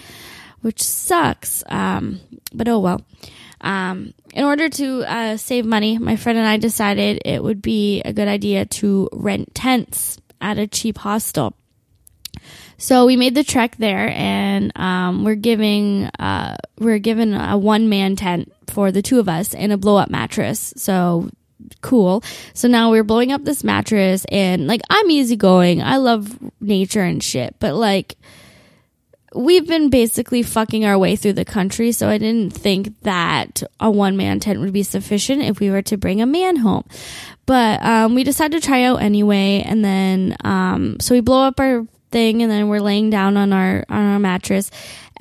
which 0.62 0.84
sucks. 0.84 1.64
Um, 1.68 2.20
but 2.54 2.68
oh 2.68 2.80
well. 2.80 3.02
Um, 3.66 4.14
in 4.32 4.44
order 4.44 4.70
to 4.70 5.04
uh, 5.04 5.38
save 5.38 5.66
money, 5.66 5.98
my 5.98 6.16
friend 6.16 6.38
and 6.38 6.48
I 6.48 6.58
decided 6.58 7.24
it 7.26 7.44
would 7.44 7.64
be 7.64 8.02
a 8.04 8.14
good 8.14 8.28
idea 8.28 8.66
to 8.66 9.10
rent 9.12 9.56
tents 9.56 10.20
at 10.40 10.60
a 10.60 10.68
cheap 10.68 11.00
hostel. 11.00 11.56
So 12.78 13.08
we 13.08 13.16
made 13.16 13.34
the 13.34 13.44
trek 13.44 13.76
there, 13.78 14.10
and 14.10 14.72
um, 14.78 15.24
we're 15.24 15.36
giving 15.36 16.06
uh, 16.20 16.58
we're 16.78 17.00
given 17.00 17.34
a 17.34 17.58
one 17.58 17.90
man 17.90 18.16
tent 18.16 18.54
for 18.68 18.92
the 18.92 19.02
two 19.02 19.20
of 19.20 19.28
us 19.28 19.56
and 19.56 19.72
a 19.72 19.78
blow 19.78 19.98
up 19.98 20.10
mattress. 20.10 20.74
So 20.78 21.32
cool. 21.82 22.24
So 22.54 22.68
now 22.68 22.92
we're 22.92 23.04
blowing 23.04 23.32
up 23.32 23.46
this 23.46 23.64
mattress, 23.64 24.26
and 24.32 24.68
like 24.68 24.82
I'm 24.90 25.10
easygoing. 25.10 25.82
I 25.82 25.98
love 25.98 26.38
nature 26.62 27.02
and 27.02 27.24
shit, 27.24 27.56
but 27.60 27.74
like 27.74 28.16
we've 29.36 29.68
been 29.68 29.90
basically 29.90 30.42
fucking 30.42 30.86
our 30.86 30.98
way 30.98 31.16
through 31.16 31.34
the 31.34 31.46
country, 31.46 31.92
so 31.92 32.10
I 32.10 32.18
didn't 32.18 32.52
think 32.52 33.00
that 33.02 33.62
a 33.80 33.92
one 33.92 34.18
man 34.18 34.40
tent 34.40 34.60
would 34.60 34.74
be 34.74 34.84
sufficient 34.84 35.44
if 35.44 35.60
we 35.60 35.70
were 35.70 35.82
to 35.84 35.98
bring 35.98 36.22
a 36.22 36.26
man 36.26 36.58
home. 36.58 36.86
But 37.46 37.84
um, 37.84 38.16
we 38.16 38.24
decided 38.24 38.62
to 38.62 38.66
try 38.66 38.84
out 38.84 39.02
anyway, 39.02 39.64
and 39.66 39.84
then 39.84 40.36
um, 40.44 41.00
so 41.00 41.14
we 41.14 41.22
blow 41.22 41.44
up 41.44 41.60
our 41.60 41.86
thing, 42.12 42.42
and 42.42 42.52
then 42.52 42.70
we're 42.70 42.80
laying 42.80 43.10
down 43.10 43.38
on 43.38 43.54
our 43.54 43.86
on 43.90 44.14
our 44.14 44.20
mattress, 44.20 44.72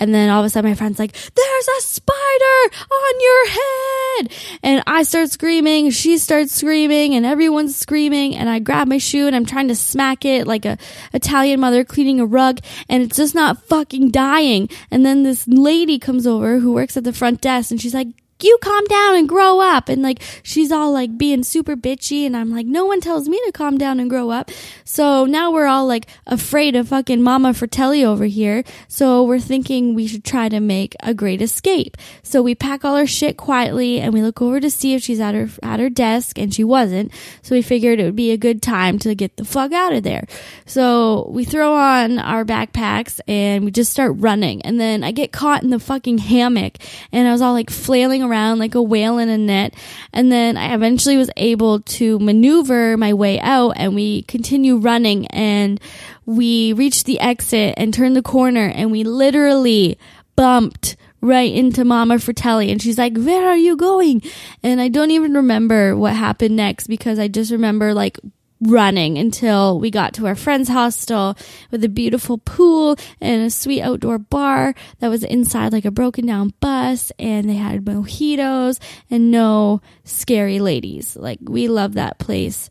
and 0.00 0.14
then 0.14 0.30
all 0.30 0.40
of 0.40 0.46
a 0.46 0.50
sudden 0.50 0.70
my 0.70 0.74
friend's 0.74 0.98
like, 0.98 1.12
"There's 1.12 1.68
a 1.68 1.82
spider 1.82 2.76
on 2.90 3.20
your 3.20 3.48
head!" 3.48 4.32
And 4.62 4.82
I 4.86 5.02
start 5.02 5.30
screaming, 5.30 5.90
she 5.90 6.18
starts 6.18 6.54
screaming, 6.54 7.14
and 7.14 7.26
everyone's 7.26 7.76
screaming, 7.76 8.36
and 8.36 8.48
I 8.48 8.58
grab 8.58 8.88
my 8.88 8.98
shoe 8.98 9.26
and 9.26 9.36
I'm 9.36 9.46
trying 9.46 9.68
to 9.68 9.76
smack 9.76 10.24
it 10.24 10.46
like 10.46 10.64
a 10.64 10.78
Italian 11.12 11.60
mother 11.60 11.84
cleaning 11.84 12.20
a 12.20 12.26
rug, 12.26 12.60
and 12.88 13.02
it's 13.02 13.16
just 13.16 13.34
not 13.34 13.62
fucking 13.64 14.10
dying. 14.10 14.68
And 14.90 15.04
then 15.04 15.22
this 15.22 15.46
lady 15.46 15.98
comes 15.98 16.26
over 16.26 16.58
who 16.58 16.72
works 16.72 16.96
at 16.96 17.04
the 17.04 17.12
front 17.12 17.40
desk, 17.40 17.70
and 17.70 17.80
she's 17.80 17.94
like, 17.94 18.08
you 18.44 18.58
calm 18.60 18.84
down 18.84 19.16
and 19.16 19.28
grow 19.28 19.60
up. 19.60 19.88
And 19.88 20.02
like, 20.02 20.22
she's 20.42 20.70
all 20.70 20.92
like 20.92 21.16
being 21.16 21.42
super 21.42 21.76
bitchy. 21.76 22.26
And 22.26 22.36
I'm 22.36 22.50
like, 22.50 22.66
no 22.66 22.84
one 22.84 23.00
tells 23.00 23.28
me 23.28 23.40
to 23.46 23.52
calm 23.52 23.78
down 23.78 23.98
and 23.98 24.10
grow 24.10 24.30
up. 24.30 24.50
So 24.84 25.24
now 25.24 25.50
we're 25.50 25.66
all 25.66 25.86
like 25.86 26.06
afraid 26.26 26.76
of 26.76 26.88
fucking 26.88 27.22
Mama 27.22 27.54
Fratelli 27.54 28.04
over 28.04 28.26
here. 28.26 28.62
So 28.86 29.24
we're 29.24 29.40
thinking 29.40 29.94
we 29.94 30.06
should 30.06 30.24
try 30.24 30.48
to 30.48 30.60
make 30.60 30.94
a 31.00 31.14
great 31.14 31.40
escape. 31.40 31.96
So 32.22 32.42
we 32.42 32.54
pack 32.54 32.84
all 32.84 32.96
our 32.96 33.06
shit 33.06 33.36
quietly 33.36 34.00
and 34.00 34.12
we 34.12 34.22
look 34.22 34.42
over 34.42 34.60
to 34.60 34.70
see 34.70 34.94
if 34.94 35.02
she's 35.02 35.20
at 35.20 35.34
her, 35.34 35.48
at 35.62 35.80
her 35.80 35.90
desk 35.90 36.38
and 36.38 36.52
she 36.52 36.64
wasn't. 36.64 37.12
So 37.42 37.54
we 37.54 37.62
figured 37.62 37.98
it 37.98 38.04
would 38.04 38.16
be 38.16 38.32
a 38.32 38.36
good 38.36 38.60
time 38.60 38.98
to 39.00 39.14
get 39.14 39.36
the 39.36 39.44
fuck 39.44 39.72
out 39.72 39.94
of 39.94 40.02
there. 40.02 40.26
So 40.66 41.28
we 41.30 41.44
throw 41.44 41.74
on 41.74 42.18
our 42.18 42.44
backpacks 42.44 43.20
and 43.26 43.64
we 43.64 43.70
just 43.70 43.90
start 43.90 44.12
running. 44.16 44.62
And 44.62 44.78
then 44.78 45.02
I 45.02 45.12
get 45.12 45.32
caught 45.32 45.62
in 45.62 45.70
the 45.70 45.78
fucking 45.80 46.18
hammock 46.18 46.76
and 47.10 47.26
I 47.26 47.32
was 47.32 47.40
all 47.40 47.54
like 47.54 47.70
flailing 47.70 48.22
around 48.22 48.33
like 48.58 48.74
a 48.74 48.82
whale 48.82 49.18
in 49.18 49.28
a 49.28 49.38
net. 49.38 49.74
And 50.12 50.30
then 50.30 50.56
I 50.56 50.74
eventually 50.74 51.16
was 51.16 51.30
able 51.36 51.80
to 51.80 52.18
maneuver 52.18 52.96
my 52.96 53.14
way 53.14 53.40
out 53.40 53.72
and 53.76 53.94
we 53.94 54.22
continue 54.22 54.76
running 54.76 55.26
and 55.28 55.80
we 56.26 56.72
reached 56.72 57.06
the 57.06 57.20
exit 57.20 57.74
and 57.76 57.92
turned 57.92 58.16
the 58.16 58.22
corner 58.22 58.68
and 58.68 58.90
we 58.90 59.04
literally 59.04 59.98
bumped 60.36 60.96
right 61.20 61.52
into 61.52 61.84
Mama 61.84 62.18
Fratelli. 62.18 62.70
And 62.70 62.80
she's 62.80 62.98
like, 62.98 63.16
Where 63.16 63.48
are 63.48 63.56
you 63.56 63.76
going? 63.76 64.22
And 64.62 64.80
I 64.80 64.88
don't 64.88 65.10
even 65.10 65.34
remember 65.34 65.96
what 65.96 66.14
happened 66.14 66.56
next 66.56 66.86
because 66.86 67.18
I 67.18 67.28
just 67.28 67.50
remember 67.50 67.94
like 67.94 68.18
running 68.64 69.18
until 69.18 69.78
we 69.78 69.90
got 69.90 70.14
to 70.14 70.26
our 70.26 70.34
friend's 70.34 70.68
hostel 70.68 71.36
with 71.70 71.84
a 71.84 71.88
beautiful 71.88 72.38
pool 72.38 72.96
and 73.20 73.42
a 73.42 73.50
sweet 73.50 73.82
outdoor 73.82 74.18
bar 74.18 74.74
that 74.98 75.08
was 75.08 75.22
inside 75.22 75.72
like 75.72 75.84
a 75.84 75.90
broken 75.90 76.26
down 76.26 76.52
bus 76.60 77.12
and 77.18 77.48
they 77.48 77.54
had 77.54 77.84
mojitos 77.84 78.80
and 79.10 79.30
no 79.30 79.80
scary 80.04 80.58
ladies. 80.58 81.16
Like 81.16 81.38
we 81.42 81.68
love 81.68 81.94
that 81.94 82.18
place 82.18 82.70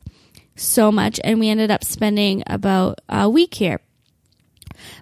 so 0.55 0.91
much 0.91 1.19
and 1.23 1.39
we 1.39 1.49
ended 1.49 1.71
up 1.71 1.83
spending 1.83 2.43
about 2.47 2.99
a 3.09 3.29
week 3.29 3.53
here. 3.53 3.79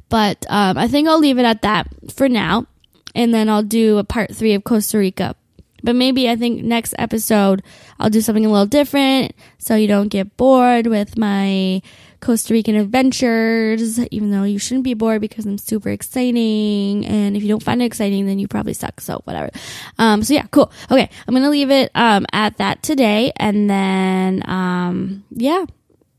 But 0.09 0.45
um, 0.49 0.77
I 0.77 0.87
think 0.87 1.07
I'll 1.07 1.19
leave 1.19 1.39
it 1.39 1.45
at 1.45 1.61
that 1.61 1.87
for 2.13 2.27
now 2.27 2.67
and 3.15 3.33
then 3.33 3.49
I'll 3.49 3.63
do 3.63 3.97
a 3.97 4.03
part 4.03 4.35
three 4.35 4.53
of 4.53 4.63
Costa 4.63 4.97
Rica 4.97 5.35
but 5.83 5.95
maybe 5.95 6.29
I 6.29 6.35
think 6.35 6.63
next 6.63 6.93
episode 6.97 7.63
I'll 7.99 8.09
do 8.09 8.21
something 8.21 8.45
a 8.45 8.49
little 8.49 8.65
different 8.65 9.33
so 9.57 9.75
you 9.75 9.87
don't 9.87 10.09
get 10.09 10.37
bored 10.37 10.87
with 10.87 11.17
my 11.17 11.81
Costa 12.21 12.53
Rican 12.53 12.75
adventures, 12.75 13.99
even 14.11 14.29
though 14.29 14.43
you 14.43 14.59
shouldn't 14.59 14.83
be 14.83 14.93
bored 14.93 15.21
because 15.21 15.45
I'm 15.45 15.57
super 15.57 15.89
exciting. 15.89 17.05
And 17.05 17.35
if 17.35 17.41
you 17.41 17.49
don't 17.49 17.63
find 17.63 17.81
it 17.81 17.85
exciting, 17.85 18.27
then 18.27 18.37
you 18.37 18.47
probably 18.47 18.73
suck. 18.73 19.01
So 19.01 19.21
whatever. 19.23 19.49
Um, 19.97 20.23
so 20.23 20.35
yeah, 20.35 20.45
cool. 20.51 20.71
Okay. 20.91 21.09
I'm 21.27 21.33
going 21.33 21.43
to 21.43 21.49
leave 21.49 21.71
it, 21.71 21.89
um, 21.95 22.27
at 22.31 22.57
that 22.57 22.83
today. 22.83 23.33
And 23.37 23.67
then, 23.67 24.47
um, 24.47 25.23
yeah, 25.31 25.65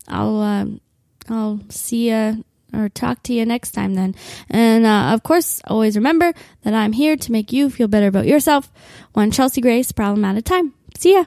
I'll, 0.08 0.40
uh, 0.40 0.66
I'll 1.28 1.60
see 1.68 2.10
you 2.10 2.44
or 2.72 2.88
talk 2.88 3.22
to 3.24 3.32
you 3.32 3.44
next 3.44 3.72
time 3.72 3.94
then. 3.94 4.14
And 4.48 4.86
uh, 4.86 5.12
of 5.14 5.22
course, 5.22 5.60
always 5.66 5.96
remember 5.96 6.32
that 6.62 6.74
I'm 6.74 6.92
here 6.92 7.16
to 7.16 7.32
make 7.32 7.52
you 7.52 7.70
feel 7.70 7.88
better 7.88 8.06
about 8.06 8.26
yourself. 8.26 8.70
One 9.12 9.30
Chelsea 9.30 9.60
Grace 9.60 9.92
problem 9.92 10.24
at 10.24 10.36
a 10.36 10.42
time. 10.42 10.74
See 10.96 11.14
ya. 11.14 11.24